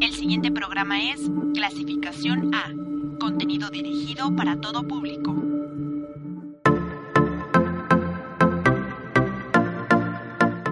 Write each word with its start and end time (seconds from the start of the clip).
El 0.00 0.14
siguiente 0.14 0.50
programa 0.50 0.98
es 0.98 1.20
Clasificación 1.54 2.54
A, 2.54 2.72
contenido 3.18 3.68
dirigido 3.68 4.34
para 4.34 4.58
todo 4.58 4.82
público. 4.88 5.34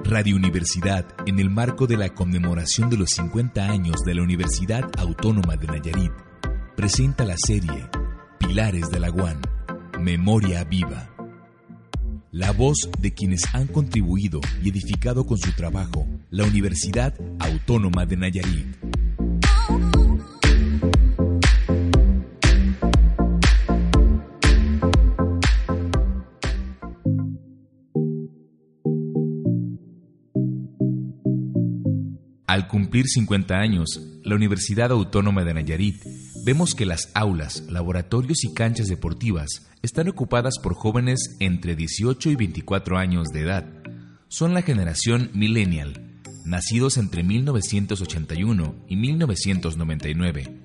Radio 0.04 0.34
Universidad, 0.34 1.04
en 1.26 1.38
el 1.38 1.50
marco 1.50 1.86
de 1.86 1.98
la 1.98 2.08
conmemoración 2.08 2.88
de 2.88 2.96
los 2.96 3.10
50 3.10 3.70
años 3.70 3.96
de 4.06 4.14
la 4.14 4.22
Universidad 4.22 4.88
Autónoma 4.96 5.56
de 5.56 5.66
Nayarit, 5.66 6.12
presenta 6.74 7.26
la 7.26 7.36
serie 7.36 7.90
Pilares 8.38 8.90
de 8.90 8.98
la 8.98 9.10
UAN, 9.10 9.42
Memoria 10.00 10.64
Viva. 10.64 11.10
La 12.32 12.52
voz 12.52 12.88
de 12.98 13.12
quienes 13.12 13.42
han 13.54 13.66
contribuido 13.66 14.40
y 14.62 14.70
edificado 14.70 15.26
con 15.26 15.36
su 15.36 15.52
trabajo 15.52 16.06
la 16.30 16.44
Universidad 16.44 17.14
Autónoma 17.40 18.06
de 18.06 18.16
Nayarit. 18.16 18.87
Al 32.48 32.66
cumplir 32.66 33.04
50 33.06 33.58
años, 33.58 34.00
la 34.24 34.34
Universidad 34.34 34.90
Autónoma 34.90 35.44
de 35.44 35.52
Nayarit, 35.52 36.02
vemos 36.46 36.74
que 36.74 36.86
las 36.86 37.10
aulas, 37.12 37.64
laboratorios 37.68 38.42
y 38.42 38.54
canchas 38.54 38.86
deportivas 38.86 39.68
están 39.82 40.08
ocupadas 40.08 40.54
por 40.62 40.72
jóvenes 40.72 41.36
entre 41.40 41.76
18 41.76 42.30
y 42.30 42.36
24 42.36 42.96
años 42.96 43.28
de 43.34 43.42
edad. 43.42 43.66
Son 44.28 44.54
la 44.54 44.62
generación 44.62 45.30
millennial, 45.34 46.22
nacidos 46.46 46.96
entre 46.96 47.22
1981 47.22 48.76
y 48.88 48.96
1999. 48.96 50.58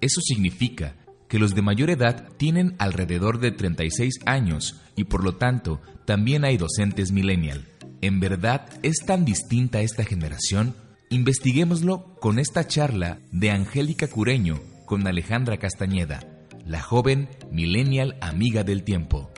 Eso 0.00 0.20
significa 0.20 0.96
que 1.28 1.38
los 1.38 1.54
de 1.54 1.62
mayor 1.62 1.90
edad 1.90 2.28
tienen 2.38 2.74
alrededor 2.80 3.38
de 3.38 3.52
36 3.52 4.14
años 4.26 4.80
y 4.96 5.04
por 5.04 5.22
lo 5.22 5.36
tanto 5.36 5.80
también 6.06 6.44
hay 6.44 6.56
docentes 6.56 7.12
millennial. 7.12 7.68
¿En 8.00 8.18
verdad 8.18 8.66
es 8.82 8.96
tan 9.06 9.24
distinta 9.24 9.80
esta 9.80 10.02
generación? 10.02 10.74
Investiguémoslo 11.10 12.16
con 12.18 12.38
esta 12.38 12.66
charla 12.66 13.18
de 13.30 13.50
Angélica 13.50 14.08
Cureño 14.08 14.60
con 14.86 15.06
Alejandra 15.06 15.58
Castañeda, 15.58 16.20
la 16.66 16.80
joven 16.80 17.28
millennial 17.52 18.16
amiga 18.20 18.64
del 18.64 18.84
tiempo. 18.84 19.33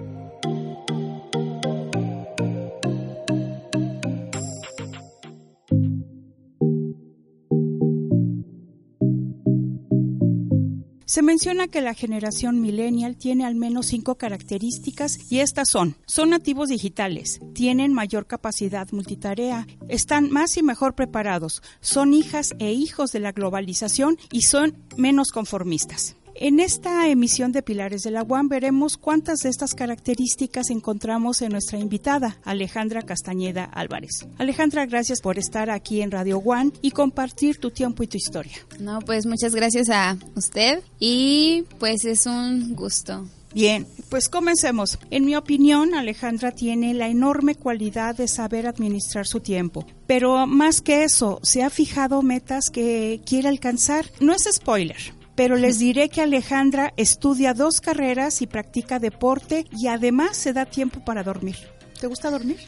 Se 11.17 11.23
menciona 11.23 11.67
que 11.67 11.81
la 11.81 11.95
generación 11.95 12.61
millennial 12.61 13.17
tiene 13.17 13.47
al 13.47 13.55
menos 13.55 13.87
cinco 13.87 14.17
características 14.17 15.33
y 15.33 15.39
estas 15.39 15.71
son, 15.71 15.97
son 16.05 16.29
nativos 16.29 16.69
digitales, 16.69 17.41
tienen 17.55 17.95
mayor 17.95 18.27
capacidad 18.27 18.87
multitarea, 18.93 19.67
están 19.89 20.31
más 20.31 20.59
y 20.59 20.63
mejor 20.63 20.95
preparados, 20.95 21.63
son 21.81 22.13
hijas 22.13 22.55
e 22.59 22.73
hijos 22.73 23.13
de 23.13 23.21
la 23.21 23.33
globalización 23.33 24.19
y 24.31 24.43
son 24.43 24.77
menos 24.99 25.31
conformistas. 25.31 26.17
En 26.39 26.61
esta 26.61 27.09
emisión 27.09 27.51
de 27.53 27.63
Pilares 27.63 28.03
de 28.03 28.11
la 28.11 28.23
UAM 28.23 28.49
veremos 28.49 28.99
cuántas 28.99 29.39
de 29.39 29.49
estas 29.49 29.75
características 29.75 30.69
encontramos 30.69 31.41
en 31.41 31.53
nuestra 31.53 31.79
invitada, 31.79 32.37
Alejandra 32.45 33.01
Castañeda 33.01 33.65
Álvarez. 33.65 34.27
Alejandra, 34.37 34.85
gracias 34.85 35.23
por 35.23 35.39
estar 35.39 35.71
aquí 35.71 36.03
en 36.03 36.11
Radio 36.11 36.37
One 36.37 36.73
y 36.83 36.91
compartir 36.91 37.57
tu 37.57 37.71
tiempo 37.71 38.03
y 38.03 38.07
tu 38.07 38.19
historia. 38.19 38.59
No, 38.79 38.99
pues 39.01 39.25
muchas 39.25 39.55
gracias 39.55 39.89
a 39.89 40.19
usted 40.35 40.83
y 41.01 41.65
pues 41.79 42.05
es 42.05 42.27
un 42.27 42.75
gusto. 42.75 43.27
Bien, 43.55 43.87
pues 44.11 44.29
comencemos. 44.29 44.99
En 45.11 45.25
mi 45.25 45.35
opinión, 45.35 45.95
Alejandra 45.95 46.51
tiene 46.51 46.93
la 46.93 47.09
enorme 47.09 47.55
cualidad 47.55 48.15
de 48.15 48.29
saber 48.29 48.67
administrar 48.67 49.27
su 49.27 49.41
tiempo. 49.41 49.87
Pero 50.07 50.47
más 50.47 50.83
que 50.83 51.05
eso, 51.05 51.41
se 51.43 51.63
ha 51.63 51.71
fijado 51.71 52.21
metas 52.21 52.69
que 52.71 53.23
quiere 53.25 53.49
alcanzar. 53.49 54.05
No 54.21 54.35
es 54.35 54.47
spoiler, 54.53 55.16
pero 55.37 55.57
les 55.57 55.79
diré 55.79 56.09
que 56.09 56.23
Alejandra 56.23 56.93
estudia 56.97 57.55
dos 57.55 57.81
carreras 57.81 58.43
y 58.43 58.47
practica 58.47 58.99
deporte 58.99 59.67
y 59.71 59.87
además 59.87 60.37
se 60.37 60.53
da 60.53 60.65
tiempo 60.65 61.05
para 61.05 61.23
dormir. 61.23 61.57
¿Te 62.01 62.07
gusta 62.07 62.31
dormir? 62.31 62.59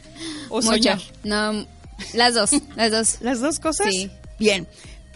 ¿O 0.49 0.61
soñar? 0.61 0.99
No, 1.23 1.65
las 2.13 2.35
dos, 2.35 2.51
las 2.75 2.91
dos. 2.91 3.17
¿Las 3.21 3.39
dos 3.41 3.59
cosas? 3.59 3.87
Sí. 3.89 4.09
Bien, 4.37 4.67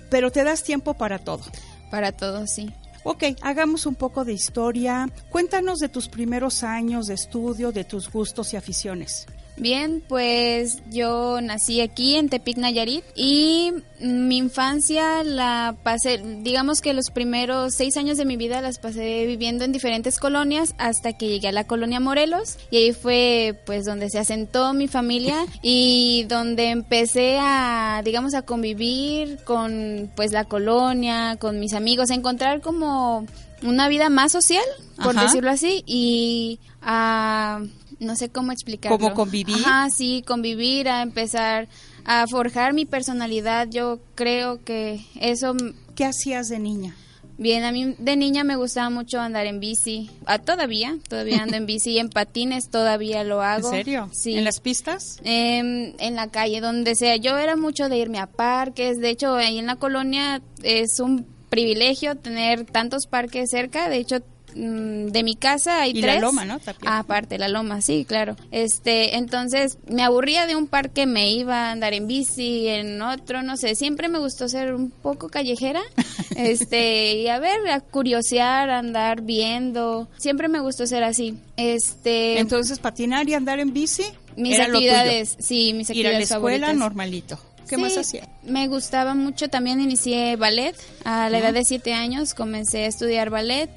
pero 0.09 0.31
te 0.31 0.43
das 0.43 0.63
tiempo 0.63 0.95
para 0.95 1.19
todo. 1.19 1.43
Para 1.89 2.11
todo, 2.11 2.45
sí. 2.47 2.69
Ok, 3.03 3.23
hagamos 3.41 3.85
un 3.85 3.95
poco 3.95 4.25
de 4.25 4.33
historia. 4.33 5.09
Cuéntanos 5.29 5.79
de 5.79 5.89
tus 5.89 6.09
primeros 6.09 6.63
años 6.63 7.07
de 7.07 7.13
estudio, 7.13 7.71
de 7.71 7.83
tus 7.83 8.11
gustos 8.11 8.53
y 8.53 8.57
aficiones. 8.57 9.27
Bien, 9.55 10.03
pues 10.07 10.81
yo 10.89 11.39
nací 11.39 11.79
aquí 11.81 12.15
en 12.15 12.27
Tepic, 12.27 12.57
Nayarit 12.57 13.03
y 13.15 13.71
mi 13.99 14.37
infancia 14.37 15.23
la 15.23 15.75
pasé, 15.83 16.21
digamos 16.41 16.81
que 16.81 16.93
los 16.93 17.11
primeros 17.11 17.75
seis 17.75 17.95
años 17.97 18.17
de 18.17 18.25
mi 18.25 18.35
vida 18.35 18.61
las 18.61 18.79
pasé 18.79 19.27
viviendo 19.27 19.63
en 19.63 19.71
diferentes 19.71 20.17
colonias 20.17 20.73
hasta 20.79 21.13
que 21.13 21.27
llegué 21.27 21.49
a 21.49 21.51
la 21.51 21.65
colonia 21.65 21.99
Morelos 21.99 22.57
y 22.71 22.77
ahí 22.77 22.93
fue 22.93 23.61
pues 23.65 23.85
donde 23.85 24.09
se 24.09 24.17
asentó 24.17 24.73
mi 24.73 24.87
familia 24.87 25.45
y 25.61 26.25
donde 26.27 26.71
empecé 26.71 27.37
a, 27.39 28.01
digamos, 28.03 28.33
a 28.33 28.41
convivir 28.41 29.37
con 29.43 30.11
pues 30.15 30.31
la 30.31 30.45
colonia, 30.45 31.37
con 31.39 31.59
mis 31.59 31.73
amigos, 31.73 32.09
a 32.09 32.15
encontrar 32.15 32.61
como 32.61 33.27
una 33.61 33.87
vida 33.87 34.09
más 34.09 34.31
social, 34.31 34.63
por 34.97 35.15
Ajá. 35.15 35.25
decirlo 35.25 35.51
así, 35.51 35.83
y 35.85 36.59
a 36.81 37.61
no 38.03 38.15
sé 38.15 38.29
cómo 38.29 38.51
explicarlo. 38.51 38.97
¿Cómo 38.97 39.13
convivir? 39.13 39.55
Ajá, 39.65 39.89
sí, 39.89 40.23
convivir, 40.25 40.89
a 40.89 41.01
empezar 41.01 41.67
a 42.05 42.27
forjar 42.27 42.73
mi 42.73 42.85
personalidad. 42.85 43.67
Yo 43.69 43.99
creo 44.15 44.63
que 44.63 45.05
eso, 45.19 45.55
¿Qué 45.95 46.05
hacías 46.05 46.49
de 46.49 46.59
niña? 46.59 46.95
bien, 47.37 47.63
a 47.63 47.71
mí 47.71 47.95
de 47.97 48.15
niña 48.15 48.43
me 48.43 48.55
gustaba 48.55 48.89
mucho 48.89 49.19
andar 49.19 49.45
en 49.45 49.59
bici. 49.59 50.09
Ah, 50.25 50.39
todavía, 50.39 50.97
todavía 51.09 51.43
ando 51.43 51.57
en 51.57 51.65
bici 51.65 51.91
y 51.91 51.99
en 51.99 52.09
patines 52.09 52.69
todavía 52.69 53.23
lo 53.23 53.41
hago. 53.41 53.69
¿En 53.69 53.77
serio? 53.77 54.09
Sí. 54.13 54.35
¿En 54.35 54.43
las 54.43 54.59
pistas? 54.59 55.19
Em, 55.23 55.93
en 55.99 56.15
la 56.15 56.27
calle, 56.27 56.61
donde 56.61 56.95
sea. 56.95 57.15
Yo 57.17 57.37
era 57.37 57.55
mucho 57.55 57.89
de 57.89 57.97
irme 57.97 58.19
a 58.19 58.27
parques. 58.27 58.99
De 58.99 59.09
hecho, 59.09 59.35
ahí 59.35 59.57
en 59.57 59.65
la 59.65 59.75
colonia 59.75 60.41
es 60.61 60.99
un 60.99 61.25
privilegio 61.49 62.15
tener 62.15 62.65
tantos 62.65 63.07
parques 63.07 63.49
cerca. 63.49 63.89
De 63.89 63.97
hecho, 63.97 64.21
de 64.55 65.23
mi 65.23 65.35
casa 65.35 65.81
hay 65.81 65.91
Y 65.91 66.01
la 66.01 66.07
tres. 66.09 66.21
loma, 66.21 66.45
¿no? 66.45 66.59
Tapia. 66.59 66.89
Ah, 66.89 66.99
aparte, 66.99 67.37
la 67.37 67.47
loma, 67.47 67.81
sí, 67.81 68.05
claro. 68.07 68.35
Este, 68.51 69.15
entonces, 69.17 69.77
me 69.87 70.03
aburría 70.03 70.45
de 70.47 70.55
un 70.55 70.67
parque, 70.67 71.05
me 71.05 71.31
iba 71.31 71.67
a 71.67 71.71
andar 71.71 71.93
en 71.93 72.07
bici, 72.07 72.67
en 72.67 73.01
otro, 73.01 73.41
no 73.43 73.57
sé. 73.57 73.75
Siempre 73.75 74.07
me 74.09 74.19
gustó 74.19 74.47
ser 74.49 74.73
un 74.73 74.89
poco 74.91 75.29
callejera. 75.29 75.81
este, 76.35 77.15
y 77.15 77.27
a 77.27 77.39
ver, 77.39 77.67
a 77.69 77.79
curiosear, 77.81 78.69
a 78.69 78.79
andar 78.79 79.21
viendo. 79.21 80.07
Siempre 80.17 80.47
me 80.47 80.59
gustó 80.59 80.85
ser 80.87 81.03
así. 81.03 81.37
Este, 81.57 82.39
Entonces, 82.39 82.79
patinar 82.79 83.27
y 83.29 83.33
andar 83.33 83.59
en 83.59 83.73
bici. 83.73 84.03
mis 84.35 84.55
era 84.55 84.67
lo 84.67 84.77
tuyo. 84.79 84.91
actividades, 84.91 85.35
sí, 85.39 85.73
mis 85.73 85.89
Ir 85.89 86.07
a 86.07 86.11
la 86.11 86.17
actividades 86.17 86.31
escuela 86.31 86.67
favoritas. 86.67 86.75
normalito. 86.75 87.39
¿Qué 87.67 87.75
Sí, 87.77 87.81
más 87.81 87.97
hacía? 87.97 88.27
Me 88.43 88.67
gustaba 88.67 89.15
mucho, 89.15 89.47
también 89.49 89.79
inicié 89.79 90.35
ballet. 90.35 90.75
A 91.05 91.29
la 91.29 91.37
edad 91.39 91.53
de 91.53 91.63
siete 91.63 91.93
años 91.93 92.33
comencé 92.33 92.83
a 92.83 92.87
estudiar 92.87 93.29
ballet. 93.29 93.69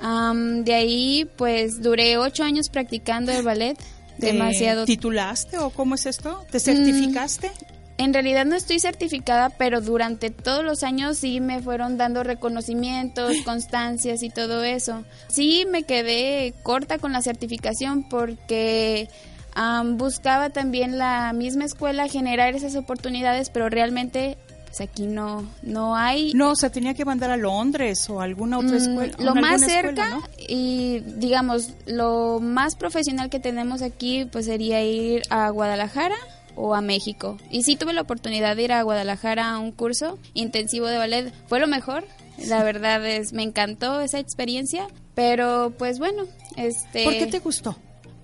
Am, 0.00 0.64
de 0.64 0.74
ahí, 0.74 1.30
pues, 1.36 1.82
duré 1.82 2.18
ocho 2.18 2.44
años 2.44 2.68
practicando 2.68 3.32
el 3.32 3.42
ballet. 3.42 3.78
¿Te 4.18 4.26
Demasiado. 4.26 4.84
¿Titulaste 4.84 5.58
o 5.58 5.70
cómo 5.70 5.96
es 5.96 6.06
esto? 6.06 6.44
¿Te 6.50 6.60
certificaste? 6.60 7.50
En 7.96 8.12
realidad 8.12 8.44
no 8.44 8.56
estoy 8.56 8.80
certificada, 8.80 9.50
pero 9.50 9.80
durante 9.80 10.30
todos 10.30 10.64
los 10.64 10.82
años 10.82 11.18
sí 11.18 11.40
me 11.40 11.62
fueron 11.62 11.96
dando 11.96 12.24
reconocimientos, 12.24 13.32
constancias 13.44 14.22
y 14.22 14.30
todo 14.30 14.64
eso. 14.64 15.04
Sí 15.28 15.66
me 15.70 15.84
quedé 15.84 16.54
corta 16.62 16.98
con 16.98 17.12
la 17.12 17.22
certificación 17.22 18.08
porque 18.08 19.08
am, 19.54 19.96
buscaba 19.96 20.50
también 20.50 20.98
la 20.98 21.32
misma 21.32 21.64
escuela 21.64 22.08
generar 22.08 22.54
esas 22.56 22.74
oportunidades, 22.74 23.50
pero 23.50 23.68
realmente 23.68 24.38
pues 24.76 24.88
aquí 24.88 25.06
no 25.06 25.44
no 25.62 25.94
hay 25.96 26.32
No, 26.34 26.56
se 26.56 26.68
tenía 26.70 26.94
que 26.94 27.04
mandar 27.04 27.30
a 27.30 27.36
Londres 27.36 28.08
o 28.10 28.20
a 28.20 28.24
alguna 28.24 28.58
otra 28.58 28.72
Mm, 28.72 28.76
escuela. 28.76 29.14
lo 29.18 29.34
más 29.36 29.60
cerca 29.60 29.88
escuela, 30.04 30.10
¿no? 30.10 30.22
y 30.48 31.00
digamos 31.16 31.70
lo 31.86 32.40
más 32.40 32.74
profesional 32.74 33.30
que 33.30 33.38
tenemos 33.40 33.82
aquí 33.82 34.24
pues 34.24 34.46
sería 34.46 34.82
ir 34.82 35.22
a 35.30 35.48
Guadalajara 35.50 36.16
o 36.56 36.74
a 36.74 36.80
México. 36.80 37.36
Y 37.50 37.62
sí 37.64 37.74
tuve 37.76 37.92
la 37.92 38.00
oportunidad 38.02 38.54
de 38.56 38.62
ir 38.62 38.72
a 38.72 38.82
Guadalajara 38.82 39.50
a 39.50 39.58
un 39.58 39.72
curso 39.72 40.18
intensivo 40.34 40.86
de 40.86 40.98
ballet. 40.98 41.32
Fue 41.48 41.58
lo 41.60 41.66
mejor. 41.66 42.04
La 42.46 42.62
verdad 42.64 43.04
es 43.06 43.32
me 43.32 43.42
encantó 43.42 44.00
esa 44.00 44.18
experiencia, 44.20 44.86
pero 45.14 45.72
pues 45.78 45.98
bueno, 45.98 46.24
este 46.56 47.04
¿Por 47.04 47.12
qué 47.14 47.26
te 47.26 47.38
gustó? 47.40 47.76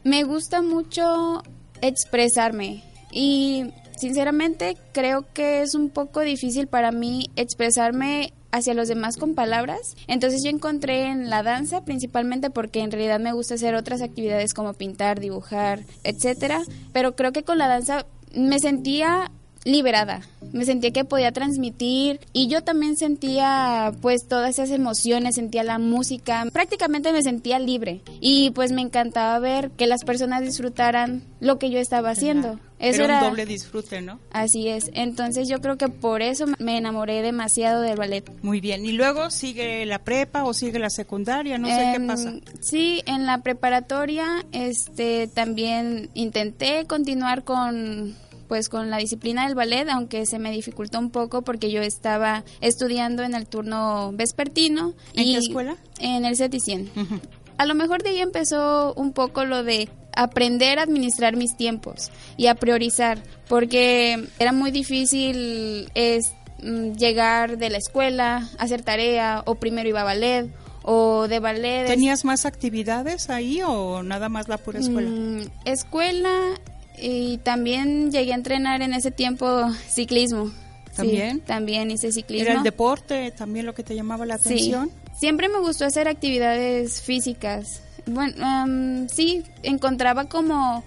me 0.05 0.23
gusta 0.25 0.63
mucho 0.63 1.43
expresarme 1.83 2.83
y 3.13 3.67
sinceramente 4.01 4.77
creo 4.93 5.25
que 5.33 5.63
es 5.63 5.75
un 5.75 5.91
poco 5.91 6.21
difícil 6.21 6.67
para 6.67 6.91
mí 6.91 7.31
expresarme 7.37 8.33
hacia 8.53 8.75
los 8.75 8.89
demás 8.89 9.17
con 9.17 9.35
palabras. 9.35 9.97
Entonces 10.09 10.41
yo 10.43 10.51
encontré 10.51 11.07
en 11.07 11.31
la 11.31 11.43
danza 11.43 11.85
principalmente 11.85 12.51
porque 12.51 12.81
en 12.81 12.91
realidad 12.91 13.21
me 13.21 13.33
gusta 13.33 13.55
hacer 13.55 13.75
otras 13.75 14.03
actividades 14.03 14.55
como 14.55 14.75
pintar, 14.75 15.21
dibujar, 15.21 15.81
etcétera, 16.05 16.63
pero 16.93 17.15
creo 17.15 17.33
que 17.33 17.43
con 17.43 17.59
la 17.59 17.69
danza 17.69 18.07
me 18.35 18.59
sentía 18.59 19.31
liberada. 19.65 20.23
Me 20.53 20.65
sentía 20.65 20.91
que 20.91 21.05
podía 21.05 21.33
transmitir 21.33 22.21
y 22.33 22.49
yo 22.49 22.63
también 22.63 22.97
sentía 22.97 23.93
pues 24.01 24.27
todas 24.27 24.51
esas 24.51 24.71
emociones, 24.71 25.35
sentía 25.35 25.63
la 25.63 25.79
música, 25.79 26.47
prácticamente 26.53 27.13
me 27.13 27.23
sentía 27.23 27.59
libre 27.59 28.01
y 28.21 28.51
pues 28.51 28.73
me 28.73 28.81
encantaba 28.81 29.39
ver 29.39 29.71
que 29.73 29.87
las 29.87 30.05
personas 30.05 30.43
disfrutaran 30.43 31.23
lo 31.41 31.59
que 31.59 31.71
yo 31.71 31.79
estaba 31.79 32.11
haciendo. 32.11 32.59
Eso 32.81 33.05
era 33.05 33.19
era, 33.19 33.23
un 33.25 33.31
doble 33.31 33.47
disfrute, 33.47 34.01
¿no? 34.01 34.19
Así 34.33 34.69
es. 34.69 34.91
Entonces 34.95 35.49
yo 35.49 35.61
creo 35.61 35.77
que 35.77 35.89
por 35.89 36.23
eso 36.23 36.47
me 36.59 36.79
enamoré 36.79 37.21
demasiado 37.23 37.83
del 37.83 37.97
ballet. 37.97 38.25
Muy 38.43 38.61
bien. 38.61 38.85
¿Y 38.87 38.93
luego 38.93 39.31
sigue 39.31 39.85
la 39.87 39.99
prepa 40.01 40.45
o 40.45 40.55
sigue 40.55 40.79
la 40.79 40.91
secundaria? 40.91 41.59
No 41.59 41.69
sé 41.69 41.75
qué 41.75 41.97
Em, 41.97 42.07
pasa. 42.07 42.33
Sí, 42.61 43.03
en 43.07 43.27
la 43.27 43.39
preparatoria 43.43 44.45
este 44.53 45.29
también 45.29 46.09
intenté 46.15 46.87
continuar 46.87 47.45
con 47.45 48.17
pues 48.49 48.69
con 48.69 48.91
la 48.91 48.97
disciplina 48.97 49.45
del 49.47 49.55
ballet, 49.55 49.89
aunque 49.91 50.27
se 50.27 50.41
me 50.41 50.51
dificultó 50.51 50.99
un 50.99 51.11
poco 51.11 51.43
porque 51.43 51.71
yo 51.71 51.83
estaba 51.83 52.43
estudiando 52.61 53.23
en 53.23 53.37
el 53.37 53.47
turno 53.47 54.11
vespertino. 54.13 54.95
¿En 55.15 55.29
y 55.29 55.33
qué 55.35 55.39
escuela? 55.39 55.77
En 56.01 56.25
el 56.25 56.35
CETI 56.37 56.59
100. 56.59 56.91
Ujú. 56.97 57.21
A 57.59 57.67
lo 57.67 57.75
mejor 57.77 58.03
de 58.03 58.09
ahí 58.11 58.19
empezó 58.21 58.93
un 58.95 59.13
poco 59.13 59.45
lo 59.45 59.63
de 59.63 59.89
aprender 60.15 60.79
a 60.79 60.83
administrar 60.83 61.37
mis 61.37 61.57
tiempos 61.57 62.11
y 62.37 62.47
a 62.47 62.55
priorizar, 62.55 63.23
porque 63.49 64.29
era 64.39 64.53
muy 64.53 64.71
difícil 64.71 65.91
es, 65.95 66.33
mm, 66.63 66.93
llegar 66.93 67.59
de 67.59 67.71
la 67.71 67.79
escuela, 67.79 68.49
hacer 68.59 68.83
tarea, 68.83 69.43
o 69.47 69.57
primero 69.57 69.89
iba 69.89 70.03
a 70.03 70.05
ballet, 70.05 70.51
o 70.83 71.29
de 71.29 71.41
ballet... 71.41 71.87
¿Tenías 71.87 72.25
más 72.25 72.47
actividades 72.47 73.31
ahí 73.31 73.61
o 73.63 74.03
nada 74.03 74.29
más 74.29 74.49
la 74.49 74.59
pura 74.59 74.81
escuela? 74.81 75.11
Mm, 75.11 75.43
escuela 75.65 76.33
y 76.99 77.39
también 77.39 78.11
llegué 78.11 78.33
a 78.33 78.37
entrenar 78.37 78.83
en 78.83 78.95
ese 78.95 79.11
tiempo 79.11 79.71
ciclismo. 79.89 80.49
Sí, 80.91 80.97
¿También? 80.97 81.41
también 81.41 81.91
hice 81.91 82.13
ciclismo. 82.13 82.49
¿Era 82.49 82.59
el 82.59 82.65
deporte 82.65 83.31
también 83.31 83.65
lo 83.65 83.75
que 83.75 83.83
te 83.83 83.95
llamaba 83.95 84.27
la 84.27 84.35
atención? 84.35 84.89
Sí. 84.89 85.11
Siempre 85.21 85.49
me 85.49 85.61
gustó 85.61 85.85
hacer 85.85 86.09
actividades 86.09 87.03
físicas. 87.03 87.83
Bueno, 88.07 88.35
am, 88.47 89.09
sí, 89.09 89.43
encontraba 89.63 90.27
como 90.27 90.83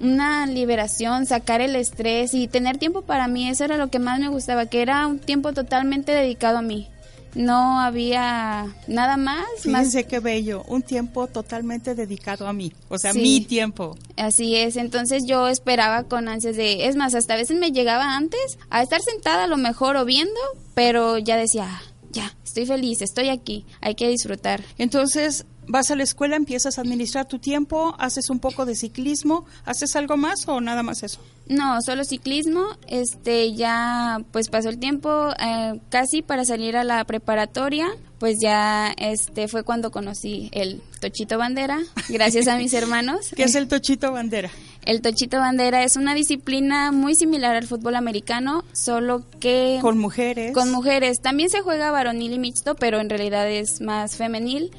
una 0.00 0.46
liberación, 0.46 1.26
sacar 1.26 1.60
el 1.60 1.74
estrés 1.76 2.34
y 2.34 2.48
tener 2.48 2.76
tiempo 2.78 3.02
para 3.02 3.28
mí. 3.28 3.48
Eso 3.48 3.64
era 3.64 3.76
lo 3.78 3.88
que 3.88 3.98
más 3.98 4.20
me 4.20 4.28
gustaba, 4.28 4.66
que 4.66 4.82
era 4.82 5.06
un 5.06 5.18
tiempo 5.18 5.52
totalmente 5.52 6.12
dedicado 6.12 6.58
a 6.58 6.62
mí. 6.62 6.88
No 7.34 7.80
había 7.80 8.66
nada 8.86 9.18
más, 9.18 9.44
más 9.66 9.82
Fíjense 9.88 10.04
qué 10.04 10.20
bello, 10.20 10.64
un 10.68 10.80
tiempo 10.80 11.26
totalmente 11.26 11.94
dedicado 11.94 12.48
a 12.48 12.54
mí, 12.54 12.72
o 12.88 12.96
sea, 12.96 13.12
Sí. 13.12 13.20
mi 13.20 13.40
tiempo. 13.42 13.94
Así 14.16 14.56
es, 14.56 14.76
entonces 14.76 15.24
yo 15.26 15.46
esperaba 15.46 16.04
con 16.04 16.28
ansias 16.28 16.56
de, 16.56 16.86
es 16.86 16.96
más, 16.96 17.14
hasta 17.14 17.34
a 17.34 17.36
veces 17.36 17.58
me 17.58 17.72
llegaba 17.72 18.16
antes 18.16 18.58
a 18.70 18.82
estar 18.82 19.02
sentada 19.02 19.44
a 19.44 19.48
lo 19.48 19.58
mejor 19.58 19.96
o 19.96 20.06
viendo, 20.06 20.40
pero 20.74 21.18
ya 21.18 21.36
decía, 21.36 21.66
"Ah, 21.68 21.82
ya, 22.10 22.34
estoy 22.42 22.64
feliz, 22.64 23.02
estoy 23.02 23.28
aquí, 23.28 23.66
hay 23.82 23.94
que 23.96 24.08
disfrutar. 24.08 24.62
Entonces, 24.78 25.44
vas 25.68 25.90
a 25.90 25.96
la 25.96 26.02
escuela, 26.02 26.36
empiezas 26.36 26.78
a 26.78 26.82
administrar 26.82 27.26
tu 27.26 27.38
tiempo, 27.38 27.94
haces 27.98 28.30
un 28.30 28.38
poco 28.40 28.66
de 28.66 28.74
ciclismo, 28.74 29.44
¿haces 29.64 29.96
algo 29.96 30.16
más 30.16 30.46
o 30.48 30.60
nada 30.60 30.82
más 30.82 31.02
eso? 31.02 31.20
No, 31.48 31.80
solo 31.82 32.04
ciclismo, 32.04 32.64
este, 32.88 33.54
ya 33.54 34.18
pues 34.32 34.48
pasó 34.48 34.68
el 34.68 34.78
tiempo 34.78 35.30
eh, 35.40 35.80
casi 35.90 36.22
para 36.22 36.44
salir 36.44 36.76
a 36.76 36.84
la 36.84 37.04
preparatoria, 37.04 37.88
pues 38.18 38.38
ya 38.40 38.92
este 38.96 39.46
fue 39.48 39.62
cuando 39.62 39.90
conocí 39.90 40.48
el 40.52 40.82
Tochito 41.00 41.38
Bandera, 41.38 41.80
gracias 42.08 42.48
a 42.48 42.56
mis 42.56 42.72
hermanos. 42.74 43.30
¿Qué 43.36 43.44
es 43.44 43.54
el 43.54 43.68
tochito 43.68 44.12
bandera? 44.12 44.50
El 44.84 45.02
Tochito 45.02 45.38
Bandera 45.38 45.82
es 45.82 45.96
una 45.96 46.14
disciplina 46.14 46.92
muy 46.92 47.16
similar 47.16 47.56
al 47.56 47.66
fútbol 47.66 47.96
americano, 47.96 48.62
solo 48.72 49.24
que 49.40 49.78
Con 49.82 49.98
mujeres. 49.98 50.52
con 50.52 50.70
mujeres. 50.70 51.20
También 51.20 51.50
se 51.50 51.60
juega 51.60 51.90
varonil 51.90 52.32
y 52.32 52.38
mixto, 52.38 52.76
pero 52.76 53.00
en 53.00 53.10
realidad 53.10 53.50
es 53.50 53.80
más 53.80 54.16
femenil. 54.16 54.70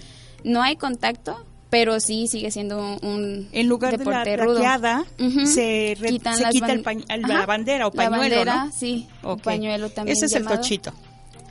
No 0.47 0.61
hay 0.63 0.75
contacto, 0.77 1.45
pero 1.69 1.99
sí 1.99 2.27
sigue 2.27 2.49
siendo 2.51 2.77
un, 2.79 2.99
un 3.05 3.49
En 3.51 3.67
lugar 3.67 3.97
de 3.97 4.05
la 4.05 4.23
Ujú. 5.19 5.45
se, 5.45 5.95
re- 5.99 6.09
Quitan 6.09 6.35
se 6.37 6.43
las 6.43 6.51
quita 6.51 6.67
el 6.71 6.79
la 7.21 7.45
bandera 7.45 7.87
o 7.87 7.91
La 7.93 7.95
pañuelo, 8.09 8.19
bandera, 8.19 8.65
¿no? 8.65 8.71
sí, 8.71 9.07
pañuelo 9.37 9.89
también 9.89 10.15
Ese 10.15 10.25
es 10.27 10.31
llamado. 10.31 10.55
el 10.55 10.61
tochito. 10.61 10.93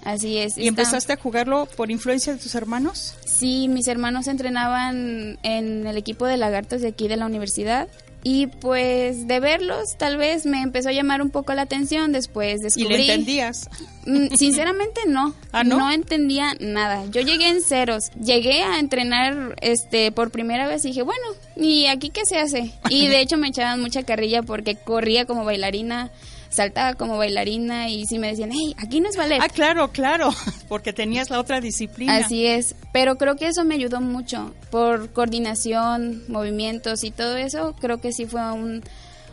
Así 0.04 0.38
es. 0.38 0.56
¿Y 0.56 0.60
está- 0.60 0.68
empezaste 0.82 1.12
a 1.14 1.16
jugarlo 1.16 1.66
por 1.76 1.90
influencia 1.90 2.32
de 2.32 2.38
tus 2.38 2.54
hermanos? 2.54 3.14
Sí, 3.26 3.66
mis 3.68 3.88
hermanos 3.88 4.28
entrenaban 4.28 5.38
en 5.42 5.86
el 5.86 5.96
equipo 5.96 6.26
de 6.26 6.36
lagartos 6.36 6.80
de 6.80 6.88
aquí 6.88 7.08
de 7.08 7.16
la 7.16 7.26
universidad. 7.26 7.88
Y 8.22 8.48
pues 8.48 9.28
de 9.28 9.38
verlos, 9.38 9.96
tal 9.96 10.16
vez 10.16 10.46
me 10.46 10.60
empezó 10.62 10.88
a 10.88 10.92
llamar 10.92 11.22
un 11.22 11.30
poco 11.30 11.54
la 11.54 11.62
atención. 11.62 12.10
Después 12.12 12.58
¿Y 12.60 12.62
descubrí. 12.64 12.88
le 12.88 13.02
entendías? 13.12 13.68
Mm, 14.04 14.34
Sinceramente 14.34 15.02
no. 15.06 15.32
¿Ah, 15.52 15.62
no? 15.62 15.90
entendía 15.92 16.54
nada. 16.58 17.04
Yo 17.10 17.20
llegué 17.20 17.48
en 17.48 17.62
ceros. 17.62 18.10
Llegué 18.20 18.62
a 18.64 18.80
entrenar 18.80 19.54
este 19.60 20.10
por 20.10 20.30
primera 20.32 20.66
vez 20.66 20.84
y 20.84 20.88
dije, 20.88 21.02
bueno, 21.02 21.22
¿y 21.56 21.86
aquí 21.86 22.10
qué 22.10 22.22
se 22.24 22.38
hace? 22.38 22.72
Y 22.90 23.06
de 23.06 23.20
hecho 23.20 23.36
me 23.36 23.48
echaban 23.48 23.80
mucha 23.80 24.02
carrilla 24.02 24.42
porque 24.42 24.74
corría 24.74 25.24
como 25.24 25.44
bailarina, 25.44 26.10
saltaba 26.48 26.94
como 26.94 27.18
bailarina 27.18 27.88
y 27.88 28.06
sí 28.06 28.18
me 28.18 28.28
decían, 28.28 28.50
hey, 28.52 28.74
aquí 28.78 29.00
no 29.00 29.08
es 29.08 29.16
ballet. 29.16 29.38
Ah, 29.42 29.48
claro, 29.48 29.90
claro, 29.92 30.30
porque 30.68 30.92
tenías 30.92 31.30
la 31.30 31.40
otra 31.40 31.60
disciplina. 31.60 32.16
Así 32.16 32.46
es, 32.46 32.74
pero 32.92 33.16
creo 33.16 33.36
que 33.36 33.46
eso 33.48 33.64
me 33.64 33.74
ayudó 33.74 34.00
mucho 34.00 34.54
por 34.70 35.10
coordinación, 35.12 36.22
movimientos 36.28 37.04
y 37.04 37.10
todo 37.10 37.36
eso. 37.36 37.74
Creo 37.80 38.00
que 38.00 38.12
sí 38.12 38.26
fue 38.26 38.40
un, 38.52 38.82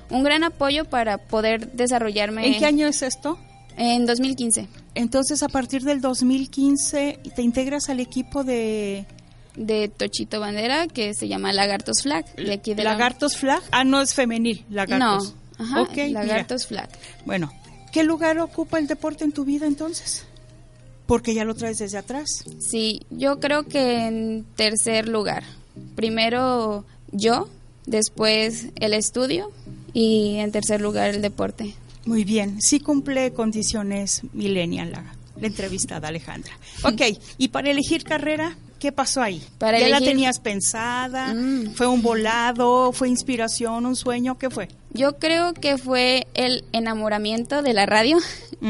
un 0.10 0.24
gran 0.24 0.44
apoyo 0.44 0.86
para 0.86 1.18
poder 1.18 1.72
desarrollarme. 1.74 2.46
¿En 2.48 2.60
qué 2.60 2.66
año 2.66 2.88
es 2.88 3.02
esto? 3.02 3.38
En 3.76 4.06
2015, 4.06 4.68
Entonces, 4.94 5.42
a 5.42 5.48
partir 5.50 5.82
del 5.82 6.00
2015, 6.00 7.20
te 7.36 7.42
integras 7.42 7.90
al 7.90 8.00
equipo 8.00 8.44
de 8.44 9.06
de 9.56 9.88
Tochito 9.88 10.40
Bandera, 10.40 10.88
que 10.88 11.14
se 11.14 11.28
llama 11.28 11.54
Lagartos 11.54 12.02
Flag, 12.02 12.26
de 12.36 12.54
aquí 12.54 12.74
de 12.74 12.84
la- 12.84 12.94
Lagartos 12.94 13.38
Flag. 13.38 13.62
Ah, 13.72 13.84
no 13.84 14.02
es 14.02 14.14
femenil, 14.16 14.66
Lagartos. 14.70 15.30
No, 15.36 15.43
ajá, 15.58 15.82
Ok, 15.82 15.96
mira. 15.96 16.24
Lagartos 16.26 16.68
Flag. 16.68 16.90
Bueno, 17.26 17.52
¿qué 17.92 18.04
lugar 18.04 18.40
ocupa 18.40 18.80
el 18.80 18.88
deporte 18.88 19.24
en 19.24 19.32
tu 19.32 19.46
vida 19.46 19.66
entonces? 19.66 20.26
Porque 21.06 21.34
ya 21.34 21.44
lo 21.44 21.54
traes 21.56 21.80
desde 21.80 21.98
atrás. 21.98 22.46
Sí, 22.60 23.02
yo 23.10 23.40
creo 23.40 23.64
que 23.64 24.06
en 24.08 24.46
tercer 24.56 25.08
lugar. 25.10 25.44
Primero 25.96 26.86
yo, 27.12 27.50
después 27.86 28.68
el 28.76 28.94
estudio 28.94 29.52
y 29.94 30.36
en 30.38 30.52
tercer 30.52 30.82
lugar 30.82 31.10
el 31.10 31.22
deporte. 31.22 31.76
Muy 32.06 32.24
bien, 32.24 32.62
sí 32.62 32.80
cumple 32.80 33.34
condiciones 33.34 34.22
millennial 34.34 34.92
la, 34.92 35.16
la 35.40 35.48
entrevistada 35.48 36.08
Alejandra. 36.08 36.54
Ok, 36.84 37.02
y 37.38 37.48
para 37.50 37.70
elegir 37.72 38.04
carrera, 38.04 38.58
¿qué 38.84 38.92
pasó 38.92 39.22
ahí? 39.22 39.42
Para 39.60 39.80
¿Ya 39.80 39.88
la 39.88 40.02
tenías 40.02 40.40
pensada? 40.40 41.34
Mm. 41.34 41.74
¿Fue 41.74 41.88
un 41.88 42.02
volado? 42.02 42.92
¿Fue 42.92 43.08
inspiración? 43.08 43.86
¿Un 43.86 43.96
sueño? 43.96 44.38
¿Qué 44.38 44.50
fue? 44.50 44.68
Yo 44.92 45.20
creo 45.20 45.54
que 45.54 45.78
fue 45.78 46.28
el 46.34 46.66
enamoramiento 46.74 47.62
de 47.62 47.74
la 47.74 47.86
radio. 47.86 48.18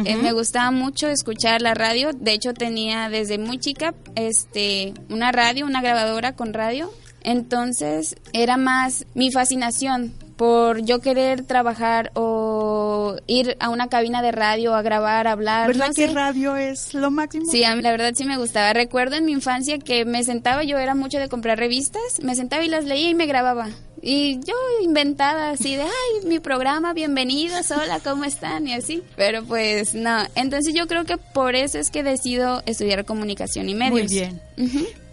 Eh, 0.05 0.15
me 0.17 0.31
gustaba 0.31 0.71
mucho 0.71 1.07
escuchar 1.07 1.61
la 1.61 1.75
radio. 1.75 2.13
De 2.13 2.33
hecho, 2.33 2.55
tenía 2.55 3.09
desde 3.09 3.37
muy 3.37 3.59
chica 3.59 3.93
este, 4.15 4.95
una 5.09 5.31
radio, 5.31 5.67
una 5.67 5.83
grabadora 5.83 6.35
con 6.35 6.51
radio. 6.51 6.91
Entonces, 7.21 8.15
era 8.33 8.57
más 8.57 9.05
mi 9.13 9.31
fascinación 9.31 10.13
por 10.43 10.83
yo 10.83 10.99
querer 10.99 11.43
trabajar 11.43 12.11
o 12.15 13.15
ir 13.27 13.55
a 13.61 13.69
una 13.69 13.87
cabina 13.87 14.21
de 14.21 14.33
radio 14.33 14.75
a 14.75 14.81
grabar, 14.81 15.25
a 15.25 15.31
hablar. 15.31 15.67
¿Verdad 15.67 15.87
no 15.87 15.93
que 15.93 16.07
sé. 16.09 16.13
radio 16.13 16.57
es 16.57 16.93
lo 16.93 17.11
máximo? 17.11 17.45
Sí, 17.45 17.63
a 17.63 17.73
mí 17.77 17.81
la 17.81 17.91
verdad 17.91 18.11
sí 18.13 18.25
me 18.25 18.37
gustaba. 18.37 18.73
Recuerdo 18.73 19.15
en 19.15 19.23
mi 19.23 19.31
infancia 19.31 19.79
que 19.79 20.03
me 20.03 20.21
sentaba, 20.25 20.65
yo 20.65 20.77
era 20.79 20.95
mucho 20.95 21.17
de 21.17 21.29
comprar 21.29 21.59
revistas, 21.59 22.19
me 22.21 22.35
sentaba 22.35 22.61
y 22.61 22.67
las 22.67 22.83
leía 22.83 23.09
y 23.09 23.15
me 23.15 23.25
grababa. 23.25 23.69
Y 24.05 24.41
yo 24.41 24.53
inventada 24.83 25.51
así 25.51 25.77
de, 25.77 25.83
ay, 25.83 26.27
mi 26.27 26.39
programa, 26.39 26.91
bienvenidos, 26.91 27.71
hola, 27.71 28.01
¿cómo 28.01 28.25
están? 28.25 28.67
Y 28.67 28.73
así. 28.73 29.01
Pero 29.15 29.45
pues 29.45 29.95
no, 29.95 30.17
entonces 30.35 30.73
yo 30.73 30.87
creo 30.87 31.05
que 31.05 31.15
por 31.15 31.55
eso 31.55 31.79
es 31.79 31.89
que 31.89 32.03
decido 32.03 32.61
estudiar 32.65 33.05
comunicación 33.05 33.69
y 33.69 33.75
medios. 33.75 34.11
Muy 34.11 34.19
bien. 34.19 34.41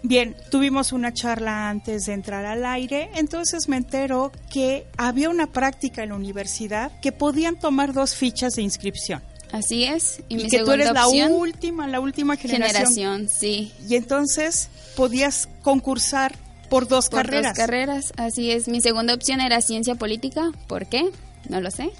Bien, 0.03 0.35
tuvimos 0.49 0.91
una 0.91 1.13
charla 1.13 1.69
antes 1.69 2.03
de 2.03 2.13
entrar 2.13 2.45
al 2.45 2.65
aire, 2.65 3.09
entonces 3.15 3.69
me 3.69 3.77
entero 3.77 4.33
que 4.51 4.85
había 4.97 5.29
una 5.29 5.47
práctica 5.47 6.03
en 6.03 6.09
la 6.09 6.15
universidad 6.15 6.91
que 6.99 7.13
podían 7.13 7.57
tomar 7.57 7.93
dos 7.93 8.13
fichas 8.13 8.55
de 8.55 8.63
inscripción. 8.63 9.21
Así 9.53 9.85
es. 9.85 10.21
Y, 10.27 10.49
que 10.49 10.63
tú 10.63 10.71
eres 10.71 10.91
la 10.91 11.07
última, 11.07 11.87
la 11.87 12.01
última 12.01 12.35
generación. 12.35 12.93
Generación, 12.93 13.29
sí. 13.29 13.71
Y 13.87 13.95
entonces 13.95 14.69
podías 14.97 15.47
concursar 15.61 16.35
por 16.71 16.87
dos 16.87 17.09
Por 17.09 17.23
carreras. 17.23 17.53
dos 17.53 17.57
carreras, 17.57 18.13
así 18.15 18.49
es. 18.49 18.69
Mi 18.69 18.79
segunda 18.79 19.13
opción 19.13 19.41
era 19.41 19.59
ciencia 19.59 19.95
política. 19.95 20.51
¿Por 20.67 20.87
qué? 20.87 21.11
No 21.49 21.59
lo 21.59 21.69
sé. 21.69 21.91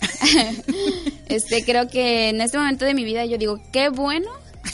este, 1.27 1.65
creo 1.65 1.89
que 1.89 2.29
en 2.29 2.39
este 2.39 2.57
momento 2.57 2.85
de 2.85 2.93
mi 2.93 3.03
vida 3.03 3.25
yo 3.25 3.37
digo, 3.37 3.61
qué 3.73 3.89
bueno 3.89 4.29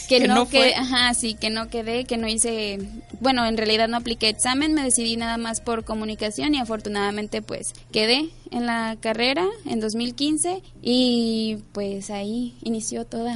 que, 0.08 0.20
Que 0.20 0.28
no, 0.28 0.36
no 0.36 0.48
que, 0.48 0.76
ajá, 0.76 1.16
sí, 1.16 1.34
que 1.34 1.50
no 1.50 1.70
quedé, 1.70 2.06
que 2.06 2.18
no 2.18 2.28
hice, 2.28 2.78
bueno, 3.20 3.46
en 3.48 3.58
realidad 3.58 3.88
no 3.88 3.98
apliqué 3.98 4.30
examen, 4.30 4.74
me 4.74 4.84
decidí 4.84 5.18
nada 5.18 5.38
más 5.38 5.62
por 5.62 5.84
comunicación 5.84 6.54
y 6.54 6.60
afortunadamente 6.60 7.42
pues 7.42 7.74
quedé 7.92 8.30
en 8.52 8.66
la 8.66 8.98
carrera 9.00 9.48
en 9.66 9.80
2015 9.80 10.62
y 10.82 11.58
pues 11.72 12.10
ahí 12.10 12.56
inició 12.64 13.06
toda, 13.06 13.36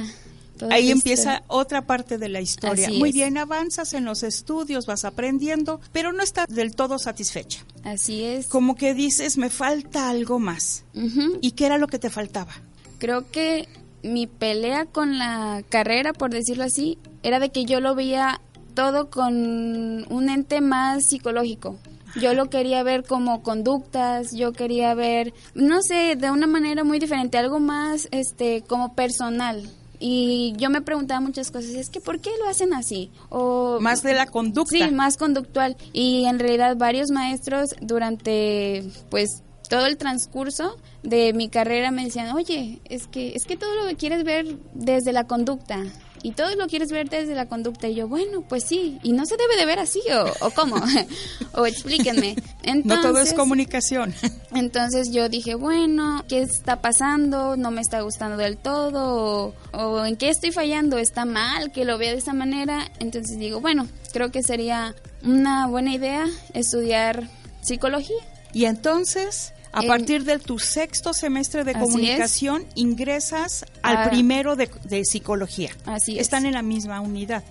toda 0.62 0.74
Ahí 0.74 0.90
empieza 0.90 1.34
historia. 1.34 1.44
otra 1.48 1.86
parte 1.86 2.18
de 2.18 2.28
la 2.28 2.40
historia. 2.40 2.88
Así 2.88 2.98
Muy 2.98 3.10
es. 3.10 3.14
bien, 3.14 3.38
avanzas 3.38 3.94
en 3.94 4.04
los 4.04 4.22
estudios, 4.22 4.86
vas 4.86 5.04
aprendiendo, 5.04 5.80
pero 5.92 6.12
no 6.12 6.22
estás 6.22 6.46
del 6.48 6.74
todo 6.74 6.98
satisfecha. 6.98 7.64
Así 7.84 8.22
es. 8.24 8.46
Como 8.46 8.76
que 8.76 8.94
dices, 8.94 9.38
me 9.38 9.50
falta 9.50 10.08
algo 10.08 10.38
más. 10.38 10.84
¿Y 11.40 11.52
qué 11.52 11.66
era 11.66 11.78
lo 11.78 11.86
que 11.88 11.98
te 11.98 12.10
faltaba? 12.10 12.52
creo 12.98 13.28
que 13.32 13.66
mi 14.04 14.28
pelea 14.28 14.86
con 14.86 15.18
la 15.18 15.64
carrera, 15.68 16.12
por 16.12 16.30
decirlo 16.30 16.62
así, 16.62 16.98
era 17.24 17.40
de 17.40 17.50
que 17.50 17.64
yo 17.64 17.80
lo 17.80 17.96
veía 17.96 18.40
todo 18.74 19.10
con 19.10 19.34
un 20.12 20.28
ente 20.30 20.60
más 20.60 21.06
psicológico. 21.06 21.76
Yo 22.20 22.32
lo 22.34 22.48
quería 22.48 22.82
ver 22.84 23.02
como 23.04 23.42
conductas, 23.42 24.32
yo 24.36 24.52
quería 24.52 24.94
ver, 24.94 25.32
no 25.54 25.82
sé, 25.82 26.14
de 26.14 26.30
una 26.30 26.46
manera 26.46 26.84
muy 26.84 26.98
diferente, 27.00 27.38
algo 27.38 27.58
más 27.58 28.06
este 28.12 28.62
como 28.68 28.94
personal. 28.94 29.68
Y 30.04 30.54
yo 30.56 30.68
me 30.68 30.82
preguntaba 30.82 31.20
muchas 31.20 31.52
cosas, 31.52 31.70
es 31.70 31.88
que 31.88 32.00
¿por 32.00 32.20
qué 32.20 32.30
lo 32.40 32.48
hacen 32.48 32.74
así? 32.74 33.12
O 33.28 33.78
Más 33.80 34.02
de 34.02 34.14
la 34.14 34.26
conducta. 34.26 34.76
Sí, 34.76 34.90
más 34.92 35.16
conductual. 35.16 35.76
Y 35.92 36.24
en 36.24 36.40
realidad 36.40 36.76
varios 36.76 37.12
maestros 37.12 37.76
durante 37.80 38.82
pues 39.10 39.44
todo 39.68 39.86
el 39.86 39.96
transcurso 39.96 40.76
de 41.04 41.32
mi 41.32 41.48
carrera 41.48 41.92
me 41.92 42.04
decían, 42.04 42.34
oye, 42.34 42.80
es 42.84 43.06
que, 43.06 43.34
es 43.34 43.44
que 43.44 43.56
todo 43.56 43.74
lo 43.74 43.96
quieres 43.96 44.24
ver 44.24 44.58
desde 44.74 45.12
la 45.12 45.24
conducta. 45.28 45.84
Y 46.22 46.32
todo 46.32 46.54
lo 46.54 46.66
quieres 46.68 46.90
ver 46.90 47.08
desde 47.08 47.34
la 47.34 47.46
conducta. 47.46 47.88
Y 47.88 47.94
yo, 47.94 48.08
bueno, 48.08 48.42
pues 48.42 48.64
sí. 48.64 48.98
Y 49.02 49.12
no 49.12 49.26
se 49.26 49.36
debe 49.36 49.56
de 49.56 49.66
ver 49.66 49.78
así, 49.78 50.00
o, 50.12 50.46
o 50.46 50.50
cómo. 50.50 50.76
o 51.54 51.66
explíquenme. 51.66 52.36
Entonces, 52.62 52.84
no 52.84 53.00
todo 53.02 53.20
es 53.20 53.34
comunicación. 53.34 54.14
entonces 54.54 55.10
yo 55.10 55.28
dije, 55.28 55.54
bueno, 55.54 56.24
¿qué 56.28 56.42
está 56.42 56.80
pasando? 56.80 57.56
¿No 57.56 57.70
me 57.70 57.80
está 57.80 58.00
gustando 58.02 58.36
del 58.36 58.56
todo? 58.56 59.54
¿O, 59.72 59.78
o 59.78 60.04
en 60.04 60.16
qué 60.16 60.28
estoy 60.28 60.52
fallando? 60.52 60.98
¿Está 60.98 61.24
mal 61.24 61.72
que 61.72 61.84
lo 61.84 61.98
vea 61.98 62.12
de 62.12 62.18
esa 62.18 62.32
manera? 62.32 62.90
Entonces 63.00 63.38
digo, 63.38 63.60
bueno, 63.60 63.88
creo 64.12 64.30
que 64.30 64.42
sería 64.42 64.94
una 65.24 65.66
buena 65.66 65.92
idea 65.92 66.26
estudiar 66.54 67.28
psicología. 67.62 68.16
y 68.52 68.66
entonces, 68.66 69.52
a 69.72 69.80
En- 69.82 69.88
partir 69.88 70.24
de 70.24 70.38
tu 70.38 70.58
sexto 70.58 71.12
semestre 71.14 71.64
de 71.64 71.72
comunicación, 71.74 72.64
ingresas 72.74 73.64
al 73.82 73.96
Ah. 73.96 74.10
primero 74.10 74.54
de, 74.56 74.70
de 74.84 75.04
psicología. 75.04 75.70
Así 75.86 76.16
es. 76.16 76.22
Están 76.22 76.44
en 76.46 76.52
la 76.52 76.62
misma 76.62 77.00
unidad. 77.00 77.42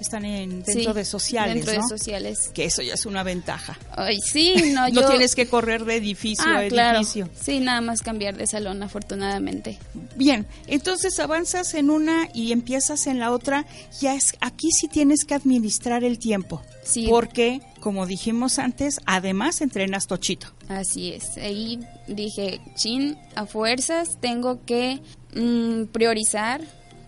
Están 0.00 0.24
en, 0.24 0.62
dentro 0.62 0.92
Sí, 0.92 0.98
de 0.98 1.04
sociales, 1.04 1.54
Dentro 1.56 1.74
¿no? 1.74 1.82
de 1.82 1.88
sociales. 1.98 2.50
Que 2.54 2.64
eso 2.64 2.80
ya 2.80 2.94
es 2.94 3.04
una 3.04 3.22
ventaja. 3.22 3.78
Ay, 3.96 4.18
sí, 4.20 4.54
no, 4.72 4.88
No 4.92 5.02
yo... 5.02 5.08
tienes 5.10 5.34
que 5.34 5.46
correr 5.46 5.84
de 5.84 5.96
edificio 5.96 6.44
Ah, 6.46 6.60
a 6.60 6.68
claro. 6.68 6.98
edificio. 6.98 7.28
Sí, 7.38 7.60
nada 7.60 7.80
más 7.82 8.00
cambiar 8.00 8.36
de 8.36 8.46
salón, 8.46 8.82
afortunadamente. 8.82 9.78
Bien, 10.16 10.46
entonces 10.66 11.18
avanzas 11.20 11.74
en 11.74 11.90
una 11.90 12.28
y 12.32 12.52
empiezas 12.52 13.06
en 13.06 13.18
la 13.18 13.30
otra. 13.32 13.66
Ya 14.00 14.14
es 14.14 14.34
aquí 14.40 14.70
sí 14.70 14.88
tienes 14.88 15.24
que 15.24 15.34
administrar 15.34 16.02
el 16.04 16.18
tiempo. 16.18 16.62
Sí. 16.82 17.06
Porque, 17.10 17.60
como 17.80 18.06
dijimos 18.06 18.58
antes, 18.58 19.00
además 19.04 19.60
entrenas 19.60 20.06
tochito. 20.06 20.46
Así 20.68 21.12
es. 21.12 21.36
Ahí 21.36 21.80
dije, 22.06 22.60
chin, 22.74 23.18
a 23.34 23.44
fuerzas 23.44 24.18
tengo 24.20 24.64
que 24.64 25.00
mm, 25.34 25.84
priorizar, 25.92 26.62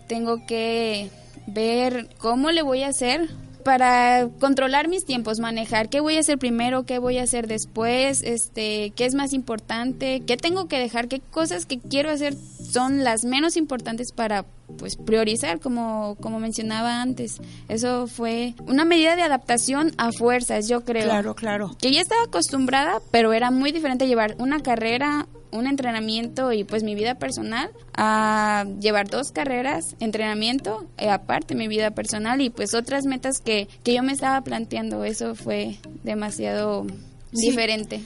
tengo 0.07 0.45
que 0.45 1.09
ver 1.47 2.09
cómo 2.17 2.51
le 2.51 2.61
voy 2.61 2.83
a 2.83 2.87
hacer 2.89 3.29
para 3.63 4.27
controlar 4.39 4.87
mis 4.87 5.05
tiempos, 5.05 5.39
manejar 5.39 5.87
qué 5.89 5.99
voy 5.99 6.17
a 6.17 6.21
hacer 6.21 6.39
primero, 6.39 6.83
qué 6.83 6.97
voy 6.97 7.19
a 7.19 7.23
hacer 7.23 7.45
después, 7.47 8.23
este, 8.23 8.91
qué 8.95 9.05
es 9.05 9.13
más 9.13 9.33
importante, 9.33 10.23
qué 10.25 10.35
tengo 10.35 10.67
que 10.67 10.79
dejar, 10.79 11.07
qué 11.07 11.19
cosas 11.19 11.67
que 11.67 11.79
quiero 11.79 12.09
hacer 12.09 12.33
son 12.35 13.03
las 13.03 13.23
menos 13.23 13.57
importantes 13.57 14.11
para 14.11 14.45
pues 14.77 14.95
priorizar 14.95 15.59
como 15.59 16.15
como 16.21 16.39
mencionaba 16.39 17.01
antes. 17.01 17.39
Eso 17.67 18.07
fue 18.07 18.55
una 18.65 18.85
medida 18.85 19.15
de 19.15 19.21
adaptación 19.23 19.91
a 19.97 20.11
fuerzas, 20.11 20.67
yo 20.67 20.83
creo 20.83 21.03
Claro, 21.03 21.35
claro. 21.35 21.75
que 21.79 21.91
ya 21.91 22.01
estaba 22.01 22.23
acostumbrada, 22.23 22.99
pero 23.11 23.33
era 23.33 23.51
muy 23.51 23.71
diferente 23.71 24.07
llevar 24.07 24.35
una 24.39 24.61
carrera, 24.61 25.27
un 25.51 25.67
entrenamiento 25.67 26.51
y 26.53 26.63
pues 26.63 26.83
mi 26.83 26.95
vida 26.95 27.15
personal 27.15 27.69
a 27.95 28.65
llevar 28.79 29.09
dos 29.09 29.31
carreras, 29.31 29.95
entrenamiento, 29.99 30.85
eh, 30.97 31.09
aparte 31.09 31.55
mi 31.55 31.67
vida 31.67 31.91
personal 31.91 32.41
y 32.41 32.49
pues 32.49 32.73
otras 32.73 33.05
metas 33.05 33.39
que, 33.39 33.67
que 33.83 33.93
yo 33.93 34.03
me 34.03 34.13
estaba 34.13 34.41
planteando. 34.41 35.03
Eso 35.03 35.35
fue 35.35 35.77
demasiado 36.03 36.85
Sí. 37.33 37.49
diferente. 37.49 38.01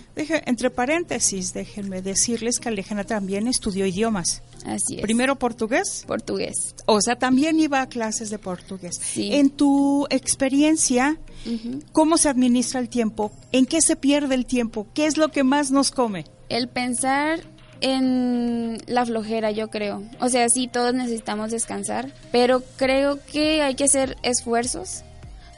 Entre 0.45 0.69
paréntesis, 0.69 1.51
déjenme 1.51 2.03
decirles 2.03 2.59
que 2.59 2.69
Alejandra 2.69 3.05
también 3.05 3.47
estudió 3.47 3.87
idiomas. 3.87 4.43
Así 4.65 4.97
es. 4.97 5.01
Primero 5.01 5.35
portugués, 5.37 6.03
portugués. 6.05 6.75
o 6.85 7.01
sea, 7.01 7.15
también 7.15 7.59
iba 7.59 7.81
a 7.81 7.89
clases 7.89 8.29
de 8.29 8.37
portugués. 8.37 8.99
Sí. 9.01 9.33
En 9.33 9.49
tu 9.49 10.05
experiencia. 10.11 11.17
¿cómo 11.91 12.17
se 12.17 12.27
administra 12.29 12.79
el 12.79 12.89
tiempo? 12.89 13.31
¿En 13.51 13.67
qué 13.67 13.79
se 13.81 13.95
pierde 13.95 14.33
el 14.33 14.47
tiempo? 14.47 14.87
¿Qué 14.95 15.05
es 15.05 15.15
lo 15.17 15.29
que 15.29 15.43
más 15.43 15.69
nos 15.69 15.91
come? 15.91 16.25
El 16.49 16.67
pensar 16.67 17.39
en 17.81 18.77
la 18.87 19.05
flojera, 19.05 19.51
yo 19.51 19.69
creo. 19.69 20.03
O 20.19 20.29
sea, 20.29 20.49
sí, 20.49 20.67
todos 20.67 20.93
necesitamos 20.93 21.51
descansar, 21.51 22.11
pero 22.31 22.63
creo 22.77 23.19
que 23.31 23.61
hay 23.61 23.75
que 23.75 23.85
hacer 23.85 24.17
esfuerzos 24.23 25.03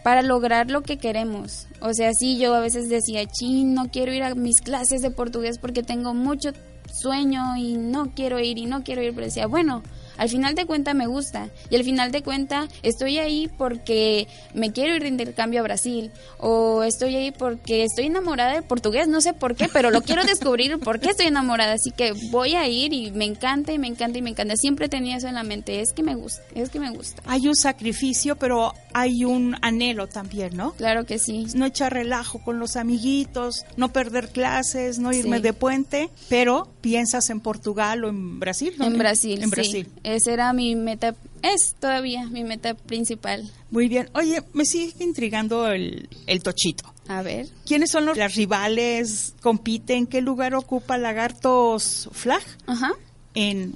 para 0.03 0.21
lograr 0.21 0.71
lo 0.71 0.83
que 0.83 0.97
queremos. 0.97 1.67
O 1.81 1.93
sea, 1.93 2.13
sí, 2.13 2.37
yo 2.37 2.55
a 2.55 2.59
veces 2.59 2.89
decía, 2.89 3.25
chin, 3.25 3.73
no 3.73 3.89
quiero 3.91 4.13
ir 4.13 4.23
a 4.23 4.35
mis 4.35 4.61
clases 4.61 5.01
de 5.01 5.11
portugués 5.11 5.57
porque 5.59 5.83
tengo 5.83 6.13
mucho 6.13 6.51
sueño 6.93 7.57
y 7.57 7.77
no 7.77 8.11
quiero 8.15 8.39
ir 8.39 8.57
y 8.57 8.65
no 8.65 8.83
quiero 8.83 9.01
ir, 9.01 9.13
pero 9.13 9.25
decía, 9.25 9.47
bueno, 9.47 9.83
al 10.17 10.29
final 10.29 10.55
de 10.55 10.65
cuenta 10.65 10.93
me 10.93 11.07
gusta 11.07 11.49
y 11.69 11.75
al 11.75 11.83
final 11.83 12.11
de 12.11 12.21
cuenta 12.23 12.67
estoy 12.83 13.17
ahí 13.19 13.49
porque 13.57 14.27
me 14.53 14.71
quiero 14.71 14.95
ir 14.95 15.03
de 15.03 15.09
intercambio 15.09 15.59
a 15.59 15.63
Brasil 15.63 16.11
o 16.39 16.83
estoy 16.83 17.15
ahí 17.15 17.31
porque 17.31 17.83
estoy 17.83 18.05
enamorada 18.05 18.53
del 18.53 18.63
portugués, 18.63 19.07
no 19.07 19.21
sé 19.21 19.33
por 19.33 19.55
qué, 19.55 19.67
pero 19.71 19.91
lo 19.91 20.01
quiero 20.01 20.23
descubrir 20.23 20.79
por 20.83 20.99
qué 20.99 21.09
estoy 21.09 21.27
enamorada, 21.27 21.73
así 21.73 21.91
que 21.91 22.13
voy 22.31 22.55
a 22.55 22.67
ir 22.67 22.93
y 22.93 23.11
me 23.11 23.25
encanta 23.25 23.71
y 23.73 23.79
me 23.79 23.87
encanta 23.87 24.17
y 24.17 24.21
me 24.21 24.29
encanta. 24.31 24.55
Siempre 24.55 24.89
tenía 24.89 25.17
eso 25.17 25.27
en 25.27 25.35
la 25.35 25.43
mente, 25.43 25.81
es 25.81 25.93
que 25.93 26.03
me 26.03 26.15
gusta, 26.15 26.41
es 26.55 26.69
que 26.69 26.79
me 26.79 26.89
gusta. 26.91 27.21
Hay 27.25 27.47
un 27.47 27.55
sacrificio, 27.55 28.35
pero 28.35 28.73
hay 28.93 29.25
un 29.25 29.55
anhelo 29.61 30.07
también, 30.07 30.55
¿no? 30.57 30.71
Claro 30.73 31.05
que 31.05 31.19
sí. 31.19 31.47
no 31.55 31.65
echar 31.65 31.93
relajo 31.93 32.39
con 32.39 32.59
los 32.59 32.75
amiguitos, 32.75 33.65
no 33.75 33.91
perder 33.93 34.29
clases, 34.29 34.99
no 34.99 35.13
irme 35.13 35.37
Sí. 35.37 35.43
de 35.43 35.53
puente, 35.53 36.09
pero 36.29 36.67
piensas 36.81 37.29
en 37.29 37.39
Portugal 37.41 38.03
o 38.03 38.09
en 38.09 38.39
Brasil, 38.39 38.73
¿no? 38.77 38.85
En 38.85 38.97
Brasil, 38.97 39.41
En 39.43 39.49
sí. 39.51 39.85
Esa 40.07 40.31
era 40.31 40.53
mi 40.53 40.73
meta, 40.75 41.15
es 41.41 41.75
todavía 41.77 42.27
mi 42.27 42.45
meta 42.45 42.75
principal. 42.75 43.51
Muy 43.71 43.89
bien. 43.89 44.09
Oye, 44.13 44.41
me 44.53 44.63
sigue 44.63 45.03
intrigando 45.03 45.67
el, 45.67 46.07
el 46.27 46.41
tochito. 46.41 46.93
A 47.09 47.21
ver. 47.21 47.47
¿Quiénes 47.65 47.91
son 47.91 48.05
los 48.05 48.15
las 48.17 48.33
rivales? 48.35 49.33
¿Compiten? 49.41 50.07
¿Qué 50.07 50.21
lugar 50.21 50.55
ocupa 50.55 50.97
Lagartos 50.97 52.07
Flag 52.13 52.41
Ajá. 52.67 52.93
en, 53.35 53.75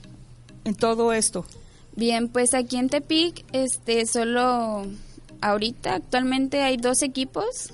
en 0.64 0.76
todo 0.76 1.12
esto? 1.12 1.46
Bien, 1.98 2.30
pues 2.30 2.54
aquí 2.54 2.78
en 2.78 2.88
Tepic, 2.88 3.44
este, 3.52 4.06
solo 4.06 4.86
ahorita 5.42 5.96
actualmente 5.96 6.62
hay 6.62 6.78
dos 6.78 7.02
equipos, 7.02 7.74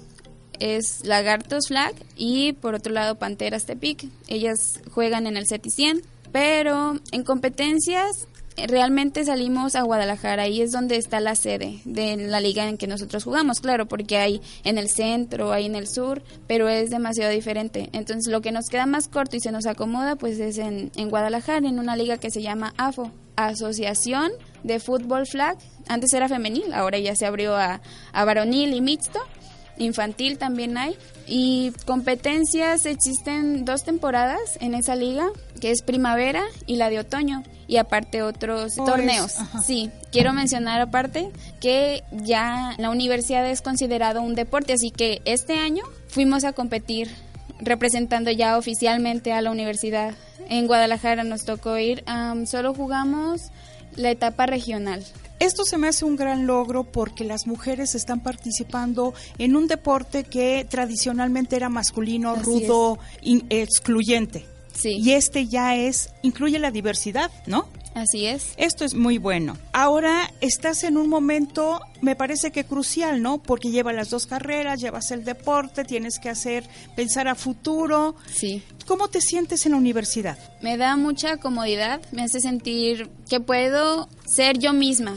es 0.58 1.06
Lagartos 1.06 1.68
Flag 1.68 1.94
y 2.16 2.54
por 2.54 2.74
otro 2.74 2.92
lado 2.92 3.20
Panteras 3.20 3.68
Tepic. 3.68 4.08
Ellas 4.28 4.80
juegan 4.90 5.28
en 5.28 5.38
el 5.38 5.46
CETI 5.48 5.70
100, 5.70 6.02
pero 6.32 7.00
en 7.12 7.24
competencias 7.24 8.28
realmente 8.66 9.24
salimos 9.24 9.76
a 9.76 9.84
Guadalajara, 9.84 10.44
ahí 10.44 10.62
es 10.62 10.72
donde 10.72 10.98
está 10.98 11.20
la 11.20 11.36
sede 11.36 11.80
de 11.86 12.18
la 12.18 12.40
liga 12.40 12.68
en 12.68 12.78
que 12.78 12.88
nosotros 12.88 13.24
jugamos, 13.24 13.60
claro, 13.60 13.86
porque 13.86 14.18
hay 14.18 14.42
en 14.64 14.78
el 14.78 14.90
centro, 14.90 15.52
hay 15.52 15.68
en 15.68 15.76
el 15.76 15.88
sur, 15.88 16.24
pero 16.48 16.68
es 16.68 16.90
demasiado 16.90 17.32
diferente. 17.32 17.90
Entonces 17.94 18.32
lo 18.32 18.42
que 18.42 18.52
nos 18.52 18.70
queda 18.70 18.86
más 18.88 19.08
corto 19.08 19.36
y 19.36 19.40
se 19.40 19.52
nos 19.52 19.68
acomoda 19.68 20.16
pues 20.16 20.40
es 20.40 20.58
en, 20.58 20.92
en 20.96 21.10
Guadalajara, 21.10 21.68
en 21.68 21.80
una 21.80 21.96
liga 21.96 22.18
que 22.18 22.32
se 22.32 22.42
llama 22.42 22.74
AFO, 22.78 23.12
Asociación 23.36 24.32
de 24.64 24.80
Fútbol 24.80 25.28
Flag. 25.28 25.58
Antes 25.88 26.14
era 26.14 26.28
femenil, 26.28 26.74
ahora 26.74 26.98
ya 26.98 27.16
se 27.16 27.26
abrió 27.26 27.56
a, 27.56 27.82
a 28.12 28.26
varonil 28.26 28.74
y 28.74 28.82
mixto 28.82 29.20
infantil 29.77 30.38
también 30.38 30.77
hay. 30.77 30.98
Y 31.27 31.74
competencias 31.86 32.86
existen 32.86 33.65
dos 33.65 33.84
temporadas 33.84 34.57
en 34.62 34.74
esa 34.74 34.96
liga, 34.96 35.27
que 35.60 35.72
es 35.72 35.81
primavera 35.81 36.43
y 36.65 36.77
la 36.77 36.89
de 36.89 37.00
otoño. 37.00 37.43
Y 37.67 37.77
aparte 37.77 38.22
otros 38.22 38.75
torneos. 38.75 39.38
ajá. 39.39 39.62
Sí, 39.62 39.91
quiero 40.12 40.31
mencionar 40.31 40.79
aparte 40.79 41.31
que 41.60 42.03
ya 42.12 42.75
la 42.77 42.89
universidad 42.89 43.46
es 43.50 43.62
considerado 43.62 44.22
un 44.22 44.36
deporte, 44.36 44.74
así 44.74 44.89
que 44.89 45.22
este 45.25 45.60
año 45.60 45.84
fuimos 46.07 46.46
a 46.46 46.53
competir 46.53 47.10
representando 47.60 48.31
ya 48.31 48.57
oficialmente 48.57 49.34
a 49.34 49.41
la 49.41 49.51
universidad. 49.51 50.13
En 50.50 50.67
Guadalajara 50.67 51.24
nos 51.24 51.43
tocó 51.43 51.77
ir, 51.77 52.03
solo 52.46 52.74
jugamos 52.74 53.41
la 53.96 54.12
etapa 54.12 54.46
regional. 54.46 55.03
Esto 55.39 55.63
se 55.65 55.77
me 55.77 55.88
hace 55.88 56.03
un 56.06 56.15
gran 56.15 56.48
logro 56.48 56.84
porque 56.84 57.24
las 57.24 57.46
mujeres 57.48 57.94
están 57.96 58.22
participando 58.22 59.13
en 59.38 59.56
un 59.56 59.67
deporte 59.67 60.24
que 60.24 60.65
tradicionalmente 60.70 61.56
era 61.56 61.70
masculino, 61.70 62.32
Así 62.32 62.44
rudo, 62.44 62.98
in- 63.22 63.46
excluyente. 63.50 64.46
Sí, 64.74 64.98
Y 65.00 65.12
este 65.13 65.48
ya 65.48 65.75
es, 65.75 66.10
incluye 66.22 66.60
la 66.60 66.72
diversidad, 66.72 67.32
¿no? 67.48 67.67
Así 67.98 68.25
es. 68.25 68.54
Esto 68.58 68.86
es 68.86 68.94
muy 68.94 69.18
bueno. 69.18 69.58
Ahora 69.74 70.32
estás 70.42 70.84
en 70.84 70.98
un 70.98 71.10
momento, 71.10 71.82
me 72.01 72.16
parece 72.16 72.51
que 72.51 72.63
crucial, 72.63 73.22
¿no? 73.22 73.39
Porque 73.39 73.70
llevas 73.70 73.96
las 73.96 74.10
dos 74.10 74.27
carreras, 74.27 74.80
llevas 74.80 75.12
el 75.12 75.24
deporte, 75.24 75.84
tienes 75.84 76.20
que 76.20 76.30
hacer, 76.30 76.68
pensar 76.96 77.27
a 77.27 77.36
futuro. 77.36 78.16
Sí. 78.34 78.63
¿Cómo 78.86 79.08
te 79.10 79.22
sientes 79.22 79.66
en 79.66 79.74
la 79.74 79.77
universidad? 79.77 80.38
Me 80.62 80.77
da 80.77 80.96
mucha 80.96 81.38
comodidad, 81.38 82.01
me 82.12 82.24
hace 82.24 82.39
sentir 82.39 83.10
que 83.30 83.39
puedo 83.39 84.08
ser 84.25 84.60
yo 84.60 84.74
misma. 84.74 85.16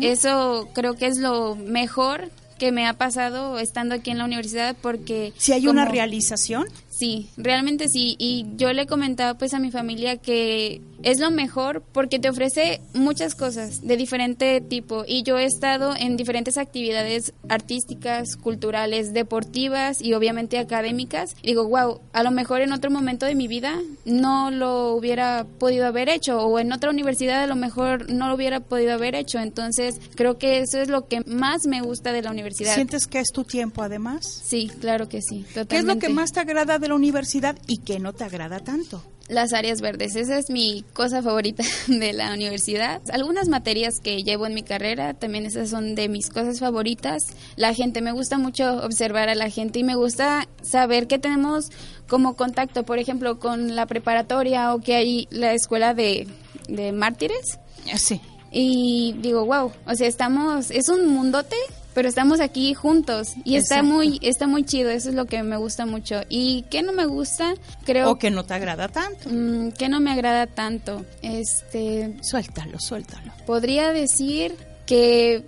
Eso 0.00 0.68
creo 0.72 0.94
que 0.94 1.06
es 1.06 1.18
lo 1.18 1.56
mejor 1.56 2.30
que 2.58 2.70
me 2.70 2.86
ha 2.86 2.94
pasado 2.94 3.58
estando 3.58 3.94
aquí 3.94 4.10
en 4.10 4.18
la 4.18 4.24
universidad 4.24 4.76
porque... 4.80 5.32
Si 5.36 5.52
hay 5.52 5.66
una 5.66 5.84
realización, 5.84 6.66
Sí, 6.96 7.28
realmente 7.36 7.88
sí. 7.88 8.14
Y 8.18 8.46
yo 8.56 8.72
le 8.72 8.86
comentaba 8.86 9.34
pues 9.34 9.52
a 9.52 9.58
mi 9.58 9.72
familia 9.72 10.16
que 10.16 10.80
es 11.02 11.18
lo 11.18 11.30
mejor 11.32 11.82
porque 11.92 12.20
te 12.20 12.28
ofrece 12.28 12.80
muchas 12.94 13.34
cosas 13.34 13.82
de 13.82 13.96
diferente 13.96 14.60
tipo. 14.60 15.04
Y 15.06 15.24
yo 15.24 15.36
he 15.36 15.44
estado 15.44 15.94
en 15.96 16.16
diferentes 16.16 16.56
actividades 16.56 17.32
artísticas, 17.48 18.36
culturales, 18.36 19.12
deportivas 19.12 20.00
y 20.00 20.14
obviamente 20.14 20.58
académicas. 20.58 21.34
Y 21.42 21.48
digo, 21.48 21.66
wow, 21.68 22.00
a 22.12 22.22
lo 22.22 22.30
mejor 22.30 22.60
en 22.60 22.72
otro 22.72 22.92
momento 22.92 23.26
de 23.26 23.34
mi 23.34 23.48
vida 23.48 23.80
no 24.04 24.52
lo 24.52 24.94
hubiera 24.94 25.46
podido 25.58 25.86
haber 25.86 26.08
hecho 26.08 26.40
o 26.40 26.60
en 26.60 26.72
otra 26.72 26.90
universidad 26.90 27.42
a 27.42 27.46
lo 27.48 27.56
mejor 27.56 28.08
no 28.10 28.28
lo 28.28 28.36
hubiera 28.36 28.60
podido 28.60 28.92
haber 28.92 29.16
hecho. 29.16 29.40
Entonces 29.40 30.00
creo 30.14 30.38
que 30.38 30.58
eso 30.58 30.78
es 30.78 30.88
lo 30.88 31.08
que 31.08 31.22
más 31.26 31.66
me 31.66 31.80
gusta 31.80 32.12
de 32.12 32.22
la 32.22 32.30
universidad. 32.30 32.74
¿sientes 32.74 33.06
que 33.06 33.18
es 33.18 33.32
tu 33.32 33.44
tiempo 33.44 33.82
además? 33.82 34.42
Sí, 34.44 34.70
claro 34.80 35.08
que 35.08 35.20
sí. 35.22 35.44
Totalmente. 35.48 35.68
¿Qué 35.68 35.78
es 35.78 35.84
lo 35.84 35.98
que 35.98 36.08
más 36.08 36.32
te 36.32 36.40
agrada 36.40 36.78
de 36.84 36.88
la 36.88 36.94
universidad 36.96 37.56
y 37.66 37.78
qué 37.78 37.98
no 37.98 38.12
te 38.12 38.24
agrada 38.24 38.60
tanto? 38.60 39.02
Las 39.26 39.54
áreas 39.54 39.80
verdes, 39.80 40.16
esa 40.16 40.36
es 40.36 40.50
mi 40.50 40.84
cosa 40.92 41.22
favorita 41.22 41.64
de 41.88 42.12
la 42.12 42.34
universidad. 42.34 43.00
Algunas 43.10 43.48
materias 43.48 44.00
que 44.00 44.22
llevo 44.22 44.46
en 44.46 44.52
mi 44.52 44.62
carrera, 44.62 45.14
también 45.14 45.46
esas 45.46 45.70
son 45.70 45.94
de 45.94 46.10
mis 46.10 46.28
cosas 46.28 46.60
favoritas. 46.60 47.22
La 47.56 47.72
gente, 47.72 48.02
me 48.02 48.12
gusta 48.12 48.36
mucho 48.36 48.84
observar 48.84 49.30
a 49.30 49.34
la 49.34 49.48
gente 49.48 49.78
y 49.78 49.84
me 49.84 49.94
gusta 49.94 50.46
saber 50.60 51.06
que 51.06 51.18
tenemos 51.18 51.70
como 52.06 52.34
contacto, 52.34 52.82
por 52.82 52.98
ejemplo, 52.98 53.38
con 53.38 53.74
la 53.74 53.86
preparatoria 53.86 54.74
o 54.74 54.80
que 54.80 54.94
hay 54.94 55.26
la 55.30 55.54
escuela 55.54 55.94
de, 55.94 56.28
de 56.68 56.92
mártires. 56.92 57.58
Sí. 57.96 58.20
Y 58.52 59.14
digo, 59.20 59.46
wow, 59.46 59.72
o 59.86 59.94
sea, 59.94 60.06
estamos, 60.06 60.70
es 60.70 60.90
un 60.90 61.06
mundote, 61.08 61.56
pero 61.94 62.08
estamos 62.08 62.40
aquí 62.40 62.74
juntos 62.74 63.34
y 63.44 63.56
está 63.56 63.82
muy, 63.82 64.18
está 64.22 64.46
muy 64.46 64.64
chido, 64.64 64.90
eso 64.90 65.08
es 65.10 65.14
lo 65.14 65.26
que 65.26 65.42
me 65.42 65.56
gusta 65.56 65.86
mucho. 65.86 66.22
¿Y 66.28 66.62
qué 66.70 66.82
no 66.82 66.92
me 66.92 67.06
gusta? 67.06 67.54
Creo 67.84 68.10
O 68.10 68.18
que 68.18 68.30
no 68.30 68.44
te 68.44 68.54
agrada 68.54 68.88
tanto. 68.88 69.30
Mm, 69.30 69.70
que 69.72 69.88
no 69.88 70.00
me 70.00 70.10
agrada 70.12 70.46
tanto. 70.46 71.04
Este, 71.22 72.16
Suéltalo, 72.22 72.78
suéltalo. 72.80 73.32
podría 73.46 73.92
decir 73.92 74.56
que 74.86 75.44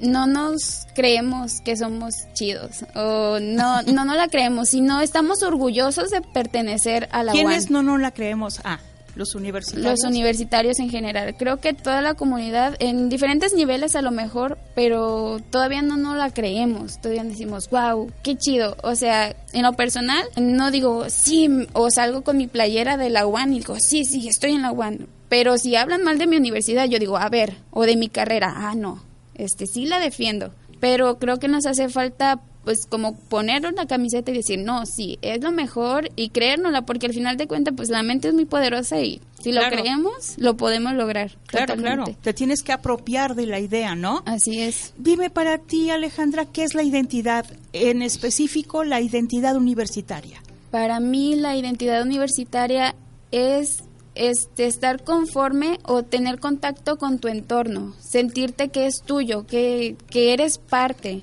no 0.00 0.26
nos 0.26 0.86
creemos 0.94 1.60
que 1.60 1.76
somos 1.76 2.14
chidos 2.34 2.84
o 2.96 3.38
no 3.40 3.82
no 3.82 4.04
no 4.04 4.14
la 4.14 4.26
creemos, 4.28 4.70
sino 4.70 5.00
estamos 5.00 5.42
orgullosos 5.42 6.10
de 6.10 6.20
pertenecer 6.20 7.08
a 7.12 7.22
la. 7.22 7.32
¿Quiénes 7.32 7.70
no 7.70 7.82
nos 7.82 8.00
la 8.00 8.10
creemos? 8.10 8.60
Ah, 8.64 8.80
los 9.14 9.34
universitarios. 9.34 9.90
Los 9.90 10.10
universitarios 10.10 10.78
en 10.78 10.90
general. 10.90 11.34
Creo 11.36 11.58
que 11.58 11.72
toda 11.72 12.00
la 12.00 12.14
comunidad, 12.14 12.76
en 12.78 13.08
diferentes 13.08 13.54
niveles 13.54 13.96
a 13.96 14.02
lo 14.02 14.10
mejor, 14.10 14.58
pero 14.74 15.38
todavía 15.50 15.82
no 15.82 15.96
nos 15.96 16.16
la 16.16 16.30
creemos. 16.30 17.00
Todavía 17.00 17.24
decimos, 17.24 17.68
wow, 17.70 18.10
qué 18.22 18.36
chido. 18.36 18.76
O 18.82 18.94
sea, 18.94 19.34
en 19.52 19.62
lo 19.62 19.72
personal, 19.74 20.24
no 20.36 20.70
digo, 20.70 21.08
sí, 21.08 21.48
o 21.72 21.90
salgo 21.90 22.22
con 22.22 22.36
mi 22.36 22.46
playera 22.46 22.96
de 22.96 23.10
la 23.10 23.26
UAN 23.26 23.52
y 23.52 23.58
digo, 23.60 23.76
sí, 23.78 24.04
sí, 24.04 24.28
estoy 24.28 24.52
en 24.52 24.62
la 24.62 24.72
UAN. 24.72 25.06
Pero 25.28 25.58
si 25.58 25.76
hablan 25.76 26.02
mal 26.02 26.18
de 26.18 26.26
mi 26.26 26.36
universidad, 26.36 26.86
yo 26.86 26.98
digo, 26.98 27.16
a 27.16 27.28
ver, 27.28 27.54
o 27.70 27.84
de 27.84 27.96
mi 27.96 28.08
carrera, 28.08 28.52
ah, 28.56 28.74
no, 28.74 29.02
este 29.34 29.66
sí 29.66 29.86
la 29.86 29.98
defiendo. 29.98 30.52
Pero 30.80 31.18
creo 31.18 31.38
que 31.38 31.48
nos 31.48 31.66
hace 31.66 31.88
falta 31.88 32.40
pues 32.64 32.86
como 32.86 33.14
poner 33.16 33.66
una 33.66 33.86
camiseta 33.86 34.30
y 34.30 34.34
decir, 34.34 34.58
no, 34.58 34.86
sí, 34.86 35.18
es 35.22 35.42
lo 35.42 35.52
mejor 35.52 36.10
y 36.16 36.30
creérnosla, 36.30 36.82
porque 36.82 37.06
al 37.06 37.12
final 37.12 37.36
de 37.36 37.46
cuentas, 37.46 37.74
pues 37.76 37.90
la 37.90 38.02
mente 38.02 38.28
es 38.28 38.34
muy 38.34 38.46
poderosa 38.46 39.00
y 39.00 39.20
si 39.40 39.52
lo 39.52 39.60
Claro. 39.60 39.76
creemos, 39.76 40.34
lo 40.38 40.56
podemos 40.56 40.94
lograr. 40.94 41.32
Claro, 41.46 41.76
claro. 41.76 42.04
Te 42.22 42.32
tienes 42.32 42.62
que 42.62 42.72
apropiar 42.72 43.34
de 43.34 43.46
la 43.46 43.60
idea, 43.60 43.94
¿no? 43.94 44.22
Así 44.26 44.60
es. 44.60 44.94
Dime 44.96 45.28
para 45.30 45.58
ti, 45.58 45.90
Alejandra, 45.90 46.46
¿qué 46.46 46.64
es 46.64 46.74
la 46.74 46.82
identidad? 46.82 47.44
En 47.72 48.00
específico, 48.02 48.84
la 48.84 49.00
identidad 49.00 49.56
universitaria. 49.56 50.42
Para 50.70 50.98
mí 51.00 51.36
la 51.36 51.56
identidad 51.56 52.02
universitaria 52.02 52.94
es 53.30 53.84
este, 54.14 54.66
estar 54.66 55.02
conforme 55.04 55.78
o 55.84 56.02
tener 56.04 56.38
contacto 56.40 56.96
con 56.98 57.18
tu 57.18 57.28
entorno, 57.28 57.94
sentirte 58.00 58.68
que 58.70 58.86
es 58.86 59.02
tuyo, 59.02 59.46
que, 59.46 59.96
que 60.08 60.32
eres 60.32 60.58
parte, 60.58 61.22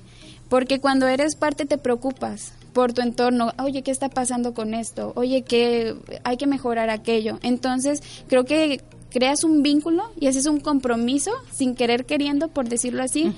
porque 0.52 0.80
cuando 0.80 1.08
eres 1.08 1.34
parte 1.34 1.64
te 1.64 1.78
preocupas 1.78 2.52
por 2.74 2.92
tu 2.92 3.00
entorno, 3.00 3.54
oye, 3.58 3.80
¿qué 3.80 3.90
está 3.90 4.10
pasando 4.10 4.52
con 4.52 4.74
esto? 4.74 5.14
Oye, 5.16 5.44
que 5.44 5.96
hay 6.24 6.36
que 6.36 6.46
mejorar 6.46 6.90
aquello. 6.90 7.38
Entonces, 7.42 8.02
creo 8.28 8.44
que 8.44 8.82
creas 9.08 9.44
un 9.44 9.62
vínculo 9.62 10.02
y 10.20 10.26
haces 10.26 10.44
un 10.44 10.60
compromiso 10.60 11.30
sin 11.50 11.74
querer 11.74 12.04
queriendo, 12.04 12.48
por 12.48 12.68
decirlo 12.68 13.02
así, 13.02 13.32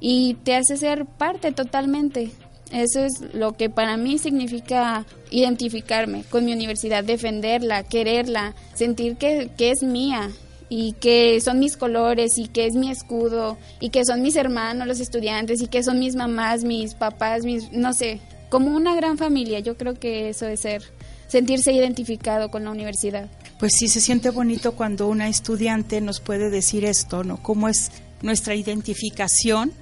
y 0.00 0.34
te 0.42 0.56
hace 0.56 0.76
ser 0.76 1.06
parte 1.06 1.52
totalmente. 1.52 2.32
Eso 2.72 2.98
es 2.98 3.12
lo 3.32 3.52
que 3.52 3.70
para 3.70 3.96
mí 3.96 4.18
significa 4.18 5.06
identificarme 5.30 6.24
con 6.24 6.44
mi 6.44 6.52
universidad, 6.52 7.04
defenderla, 7.04 7.84
quererla, 7.84 8.56
sentir 8.74 9.18
que, 9.18 9.52
que 9.56 9.70
es 9.70 9.84
mía 9.84 10.32
y 10.68 10.92
que 10.94 11.40
son 11.40 11.58
mis 11.58 11.76
colores 11.76 12.38
y 12.38 12.48
que 12.48 12.66
es 12.66 12.74
mi 12.74 12.90
escudo 12.90 13.56
y 13.80 13.90
que 13.90 14.04
son 14.04 14.22
mis 14.22 14.36
hermanos 14.36 14.86
los 14.86 15.00
estudiantes 15.00 15.60
y 15.60 15.68
que 15.68 15.82
son 15.82 15.98
mis 15.98 16.16
mamás, 16.16 16.64
mis 16.64 16.94
papás, 16.94 17.44
mis 17.44 17.70
no 17.72 17.92
sé, 17.92 18.20
como 18.48 18.74
una 18.74 18.94
gran 18.94 19.18
familia. 19.18 19.60
Yo 19.60 19.76
creo 19.76 19.94
que 19.94 20.28
eso 20.28 20.46
es 20.46 20.60
ser 20.60 20.82
sentirse 21.28 21.72
identificado 21.72 22.50
con 22.50 22.64
la 22.64 22.70
universidad. 22.70 23.28
Pues 23.58 23.72
sí, 23.78 23.88
se 23.88 24.00
siente 24.00 24.30
bonito 24.30 24.72
cuando 24.72 25.08
una 25.08 25.28
estudiante 25.28 26.00
nos 26.00 26.20
puede 26.20 26.50
decir 26.50 26.84
esto, 26.84 27.24
¿no? 27.24 27.42
Cómo 27.42 27.68
es 27.68 27.90
nuestra 28.22 28.54
identificación, 28.54 29.72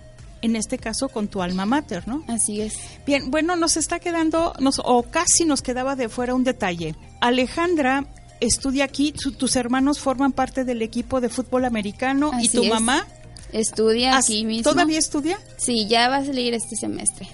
en 0.43 0.57
este 0.57 0.79
caso 0.79 1.09
con 1.09 1.29
tu 1.29 1.43
alma 1.43 1.67
mater, 1.67 2.07
¿no? 2.07 2.25
Así 2.29 2.61
es. 2.61 2.77
Bien, 3.07 3.31
bueno, 3.31 3.57
nos 3.57 3.77
está 3.77 3.99
quedando, 3.99 4.55
nos, 4.61 4.81
o 4.85 5.03
casi 5.03 5.45
nos 5.45 5.63
quedaba 5.63 5.97
de 5.97 6.09
fuera 6.09 6.35
un 6.35 6.45
detalle. 6.45 6.95
Alejandra 7.21 8.07
estudia 8.41 8.85
aquí, 8.85 9.15
su- 9.17 9.33
tus 9.33 9.57
hermanos 9.57 9.99
forman 9.99 10.33
parte 10.33 10.65
del 10.65 10.83
equipo 10.83 11.21
de 11.21 11.29
fútbol 11.29 11.65
americano 11.65 12.31
y 12.41 12.49
tu 12.49 12.63
es. 12.65 12.71
mamá 12.71 13.07
Estudia 13.53 14.17
aquí 14.19 14.45
mismo. 14.45 14.71
todavía 14.73 14.99
estudia. 14.99 15.39
Sí, 15.57 15.87
ya 15.89 16.09
va 16.09 16.17
a 16.19 16.25
salir 16.25 16.55
este 16.55 16.77
semestre. 16.77 17.29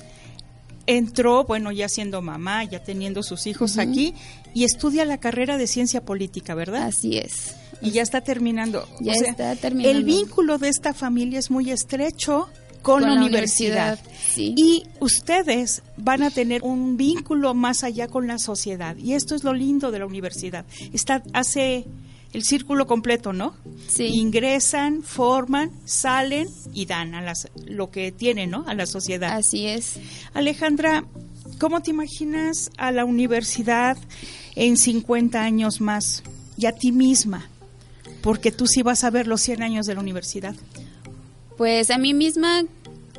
Entró, 0.86 1.44
bueno, 1.44 1.70
ya 1.72 1.88
siendo 1.88 2.20
mamá, 2.20 2.64
ya 2.64 2.82
teniendo 2.82 3.22
sus 3.22 3.46
hijos 3.46 3.78
aquí 3.78 4.14
y 4.54 4.64
estudia 4.64 5.04
la 5.04 5.18
carrera 5.18 5.56
de 5.56 5.66
ciencia 5.66 6.04
política, 6.04 6.54
¿verdad? 6.54 6.82
Así 6.84 7.16
es. 7.18 7.54
y 7.82 7.92
ya 7.92 8.02
está 8.02 8.20
terminando. 8.20 8.86
Ya 9.00 9.12
está 9.12 9.54
terminando. 9.56 9.96
El 9.98 10.04
vínculo 10.04 10.58
de 10.58 10.68
esta 10.68 10.92
familia 10.92 11.38
es 11.38 11.50
muy 11.50 11.70
estrecho 11.70 12.48
con, 12.83 13.03
la, 13.03 13.14
universidad. 13.14 13.99
sí. 14.33 14.55
Y 14.57 14.85
ustedes 15.01 15.83
van 15.97 16.23
a 16.23 16.31
tener 16.31 16.62
un 16.62 16.97
vínculo 16.97 17.55
más 17.55 17.85
allá 17.85 18.09
con 18.09 18.27
la 18.27 18.38
sociedad. 18.38 18.97
Y 18.97 19.14
esto 19.14 19.35
es 19.35 19.45
lo 19.45 19.53
lindo 19.53 19.90
de 19.90 19.99
la 19.99 20.07
universidad. 20.07 20.64
Está, 20.93 21.23
hace 21.33 21.87
el 22.33 22.45
círculo 22.45 22.87
completo, 22.87 23.33
¿no? 23.33 23.55
Sí. 23.88 24.05
Ingresan, 24.05 25.03
forman, 25.03 25.71
salen 25.85 26.49
y 26.73 26.87
dan 26.87 27.14
a 27.14 27.23
las, 27.23 27.49
lo 27.66 27.90
que 27.90 28.12
tienen, 28.12 28.51
¿no? 28.51 28.64
A 28.66 28.75
la 28.75 28.87
sociedad. 28.87 29.37
Así 29.37 29.66
es. 29.66 29.95
Alejandra, 30.33 31.05
¿cómo 31.59 31.83
te 31.83 31.90
imaginas 31.90 32.71
a 32.77 32.93
la 32.93 33.05
universidad 33.05 33.97
en 34.55 34.77
50 34.77 35.43
años 35.43 35.81
más 35.81 36.23
y 36.57 36.66
a 36.66 36.73
ti 36.73 36.93
misma? 36.93 37.49
Porque 38.23 38.53
tú 38.53 38.66
sí 38.66 38.83
vas 38.83 39.03
a 39.03 39.11
ver 39.11 39.27
los 39.27 39.40
100 39.40 39.62
años 39.62 39.87
de 39.87 39.95
la 39.95 40.01
universidad. 40.01 40.55
Pues 41.61 41.90
a 41.90 41.99
mí 41.99 42.14
misma, 42.14 42.62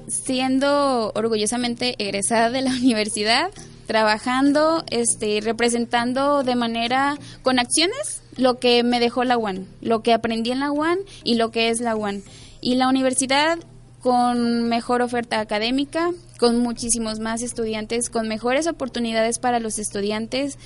siendo 0.08 1.12
orgullosamente 1.14 1.94
egresada 2.00 2.50
de 2.50 2.64
la 2.64 2.72
universidad, 2.82 3.52
trabajando, 3.86 4.84
este, 4.90 5.42
representando 5.42 6.42
de 6.42 6.56
manera, 6.56 7.20
con 7.44 7.60
acciones, 7.60 8.24
lo 8.38 8.58
que 8.58 8.82
me 8.82 9.00
dejó 9.00 9.26
la 9.26 9.38
UAN, 9.38 9.68
lo 9.80 10.02
que 10.02 10.12
aprendí 10.12 10.50
en 10.50 10.60
la 10.60 10.72
UAN 10.72 10.98
y 11.24 11.36
lo 11.36 11.52
que 11.52 11.70
es 11.70 11.82
la 11.82 11.96
UAN. 11.96 12.24
Y 12.62 12.78
la 12.78 12.90
universidad 12.90 13.60
con 14.00 14.68
mejor 14.68 15.04
oferta 15.04 15.40
académica, 15.40 16.10
con 16.40 16.58
muchísimos 16.58 17.20
más 17.20 17.44
estudiantes, 17.44 18.10
con 18.10 18.28
mejores 18.28 18.66
oportunidades 18.66 19.38
para 19.38 19.60
los 19.60 19.78
estudiantes 19.78 20.58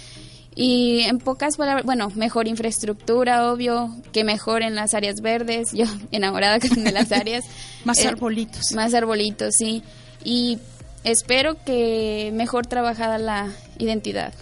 y 0.55 1.01
en 1.01 1.19
pocas 1.19 1.57
palabras, 1.57 1.85
bueno, 1.85 2.09
mejor 2.15 2.47
infraestructura, 2.47 3.51
obvio, 3.51 3.93
que 4.13 4.23
mejoren 4.23 4.73
las 4.73 4.93
áreas 4.93 5.19
verdes, 5.21 5.73
yo 5.73 5.85
enamorada 6.11 6.57
de 6.59 6.91
las 6.91 7.11
áreas. 7.11 7.43
más 7.83 7.99
eh, 7.99 8.07
arbolitos. 8.07 8.71
Más 8.73 8.93
arbolitos, 8.93 9.55
sí. 9.57 9.83
Y 10.23 10.59
espero 11.03 11.61
que 11.63 12.31
mejor 12.33 12.65
trabajada 12.67 13.17
la 13.17 13.51
identidad 13.77 14.33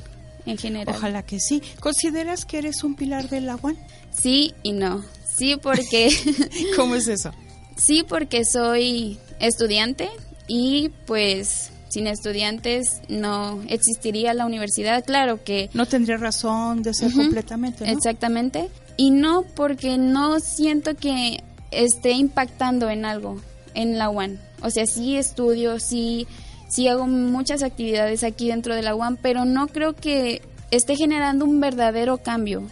en 0.45 0.58
general. 0.58 0.95
Ojalá 0.95 1.23
que 1.23 1.39
sí. 1.39 1.63
¿Consideras 1.80 2.45
que 2.45 2.60
eres 2.60 2.84
un 2.84 2.95
pilar 2.95 3.28
del 3.30 3.49
agua? 3.49 3.73
Sí 4.15 4.54
y 4.62 4.73
no. 4.73 5.04
Sí, 5.36 5.56
porque... 5.56 6.15
¿Cómo 6.76 6.93
es 6.93 7.08
eso? 7.08 7.32
Sí, 7.76 8.06
porque 8.08 8.45
soy 8.45 9.17
estudiante 9.39 10.10
y 10.47 10.89
pues 11.08 11.71
sin 11.93 12.08
estudiantes 12.08 13.01
no 13.08 13.62
existiría 13.67 14.34
la 14.34 14.47
universidad. 14.47 15.06
Claro 15.06 15.43
que... 15.43 15.69
No 15.73 15.86
tendría 15.86 16.17
razón 16.17 16.82
de 16.82 16.93
ser 16.95 17.13
completamente. 17.13 17.89
Exactamente. 17.89 18.69
Y 18.97 19.12
no 19.12 19.43
porque 19.56 19.99
no 19.99 20.39
siento 20.39 20.95
que 20.95 21.43
esté 21.69 22.12
impactando 22.13 22.89
en 22.89 23.06
algo 23.06 23.39
en 23.75 23.99
la 23.99 24.10
UAN. 24.10 24.39
O 24.63 24.71
sea, 24.71 24.88
sí 24.88 25.17
estudio, 25.17 25.79
sí, 25.79 26.27
sí 26.67 26.88
hago 26.88 27.06
muchas 27.06 27.62
actividades 27.62 28.23
aquí 28.23 28.47
dentro 28.47 28.73
de 28.73 28.82
la 28.82 28.95
UAN, 28.95 29.19
pero 29.21 29.45
no 29.45 29.67
creo 29.67 29.95
que 29.95 30.41
esté 30.71 30.95
generando 30.95 31.45
un 31.45 31.60
verdadero 31.60 32.17
cambio. 32.17 32.63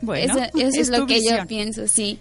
Bueno, 0.00 0.34
eso, 0.34 0.58
es, 0.80 0.88
lo 0.88 1.06
que 1.06 1.22
yo 1.22 1.46
pienso, 1.46 1.88
sí. 1.88 2.18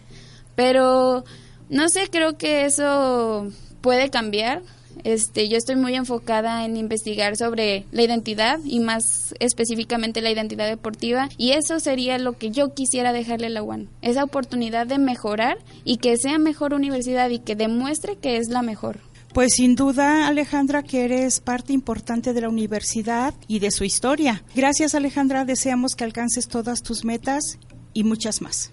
Pero 0.55 1.23
no 1.69 1.87
sé, 1.87 2.09
creo 2.09 2.37
que 2.37 2.65
eso 2.65 3.49
puede 3.79 4.09
cambiar 4.09 4.63
este, 5.03 5.49
yo 5.49 5.57
estoy 5.57 5.75
muy 5.75 5.95
enfocada 5.95 6.65
en 6.65 6.77
investigar 6.77 7.35
sobre 7.35 7.85
la 7.91 8.03
identidad 8.03 8.59
y 8.63 8.79
más 8.79 9.35
específicamente 9.39 10.21
la 10.21 10.31
identidad 10.31 10.67
deportiva 10.67 11.29
y 11.37 11.51
eso 11.51 11.79
sería 11.79 12.17
lo 12.17 12.33
que 12.33 12.51
yo 12.51 12.73
quisiera 12.73 13.13
dejarle 13.13 13.47
a 13.47 13.51
la 13.51 13.63
UAN, 13.63 13.89
esa 14.01 14.23
oportunidad 14.23 14.87
de 14.87 14.97
mejorar 14.97 15.57
y 15.83 15.97
que 15.97 16.17
sea 16.17 16.37
mejor 16.37 16.73
universidad 16.73 17.29
y 17.29 17.39
que 17.39 17.55
demuestre 17.55 18.17
que 18.17 18.37
es 18.37 18.49
la 18.49 18.61
mejor. 18.61 18.99
Pues 19.33 19.55
sin 19.55 19.75
duda, 19.75 20.27
Alejandra, 20.27 20.81
que 20.81 21.03
eres 21.03 21.41
parte 21.41 21.73
importante 21.73 22.31
de 22.31 22.39
la 22.39 22.47
universidad 22.47 23.33
y 23.49 23.59
de 23.59 23.69
su 23.69 23.83
historia. 23.83 24.43
Gracias, 24.55 24.95
Alejandra. 24.95 25.43
Deseamos 25.43 25.95
que 25.95 26.05
alcances 26.05 26.47
todas 26.47 26.81
tus 26.81 27.03
metas 27.03 27.59
y 27.93 28.05
muchas 28.05 28.41
más. 28.41 28.71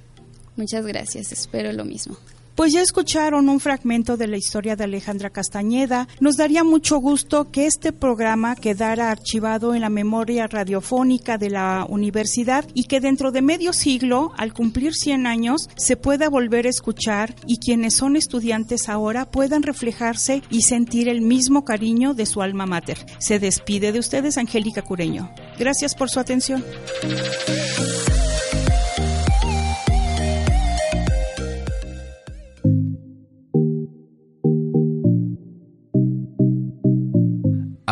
Muchas 0.57 0.87
gracias. 0.87 1.33
Espero 1.33 1.73
lo 1.73 1.85
mismo. 1.85 2.17
Pues 2.55 2.73
ya 2.73 2.83
escucharon 2.83 3.49
un 3.49 3.61
fragmento 3.61 4.17
de 4.17 4.27
la 4.27 4.37
historia 4.37 4.77
de 4.77 4.85
Alejandra 4.85 5.31
Castañeda. 5.31 6.07
Nos 6.21 6.37
daría 6.37 6.65
mucho 6.65 6.99
gusto 6.99 7.51
que 7.51 7.67
este 7.67 7.93
programa 7.93 8.57
quedara 8.57 9.11
archivado 9.11 9.75
en 9.75 9.81
la 9.81 9.89
memoria 9.89 10.47
radiofónica 10.47 11.39
de 11.39 11.51
la 11.51 11.87
universidad 11.89 12.65
y 12.75 12.85
que 12.85 13.01
dentro 13.01 13.33
de 13.33 13.41
medio 13.41 13.73
siglo, 13.73 14.33
al 14.37 14.53
cumplir 14.53 14.93
100 14.95 15.27
años, 15.27 15.71
se 15.77 15.97
pueda 15.97 16.29
volver 16.29 16.67
a 16.67 16.71
escuchar 16.71 17.35
y 17.47 17.57
quienes 17.57 17.95
son 17.95 18.17
estudiantes 18.17 18.89
ahora 18.89 19.25
puedan 19.25 19.63
reflejarse 19.63 20.43
y 20.51 20.63
sentir 20.63 21.09
el 21.09 21.23
mismo 21.23 21.65
cariño 21.65 22.13
de 22.13 22.27
su 22.27 22.43
alma 22.43 22.67
mater. 22.67 22.99
Se 23.19 23.39
despide 23.39 23.93
de 23.93 23.99
ustedes 23.99 24.37
Angélica 24.37 24.83
Cureño. 24.83 25.31
Gracias 25.59 25.95
por 25.95 26.11
su 26.11 26.21
atención. 26.21 26.63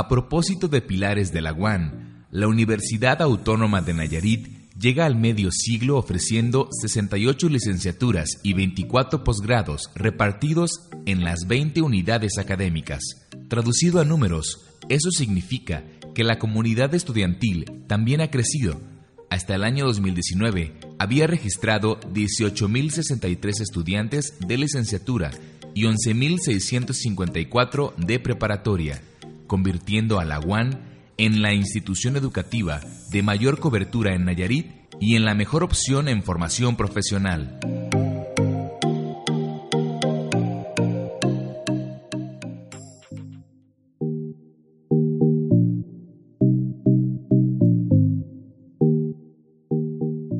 A 0.00 0.08
propósito 0.08 0.66
de 0.66 0.80
pilares 0.80 1.30
de 1.30 1.42
la 1.42 1.52
UAN, 1.52 2.24
la 2.30 2.48
Universidad 2.48 3.20
Autónoma 3.20 3.82
de 3.82 3.92
Nayarit 3.92 4.48
llega 4.74 5.04
al 5.04 5.14
medio 5.14 5.50
siglo 5.52 5.98
ofreciendo 5.98 6.70
68 6.80 7.50
licenciaturas 7.50 8.40
y 8.42 8.54
24 8.54 9.22
posgrados 9.22 9.90
repartidos 9.94 10.88
en 11.04 11.22
las 11.22 11.40
20 11.46 11.82
unidades 11.82 12.38
académicas. 12.38 13.02
Traducido 13.48 14.00
a 14.00 14.06
números, 14.06 14.64
eso 14.88 15.10
significa 15.10 15.84
que 16.14 16.24
la 16.24 16.38
comunidad 16.38 16.94
estudiantil 16.94 17.84
también 17.86 18.22
ha 18.22 18.30
crecido. 18.30 18.80
Hasta 19.28 19.54
el 19.54 19.64
año 19.64 19.84
2019 19.84 20.80
había 20.98 21.26
registrado 21.26 22.00
18.063 22.00 23.60
estudiantes 23.60 24.38
de 24.40 24.56
licenciatura 24.56 25.30
y 25.74 25.82
11.654 25.82 27.94
de 27.96 28.18
preparatoria 28.18 29.02
convirtiendo 29.50 30.20
a 30.20 30.24
la 30.24 30.38
UAN 30.38 30.78
en 31.16 31.42
la 31.42 31.52
institución 31.52 32.16
educativa 32.16 32.80
de 33.10 33.24
mayor 33.24 33.58
cobertura 33.58 34.14
en 34.14 34.24
Nayarit 34.24 34.70
y 35.00 35.16
en 35.16 35.24
la 35.24 35.34
mejor 35.34 35.64
opción 35.64 36.06
en 36.06 36.22
formación 36.22 36.76
profesional. 36.76 37.58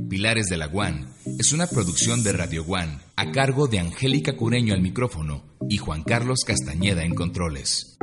Pilares 0.08 0.46
de 0.46 0.56
la 0.56 0.68
UAN 0.68 1.08
es 1.40 1.52
una 1.52 1.66
producción 1.66 2.22
de 2.22 2.32
Radio 2.32 2.62
UAN 2.62 3.00
a 3.16 3.32
cargo 3.32 3.66
de 3.66 3.80
Angélica 3.80 4.36
Cureño 4.36 4.72
al 4.72 4.82
micrófono 4.82 5.42
y 5.68 5.78
Juan 5.78 6.04
Carlos 6.04 6.44
Castañeda 6.46 7.02
en 7.02 7.16
controles. 7.16 7.98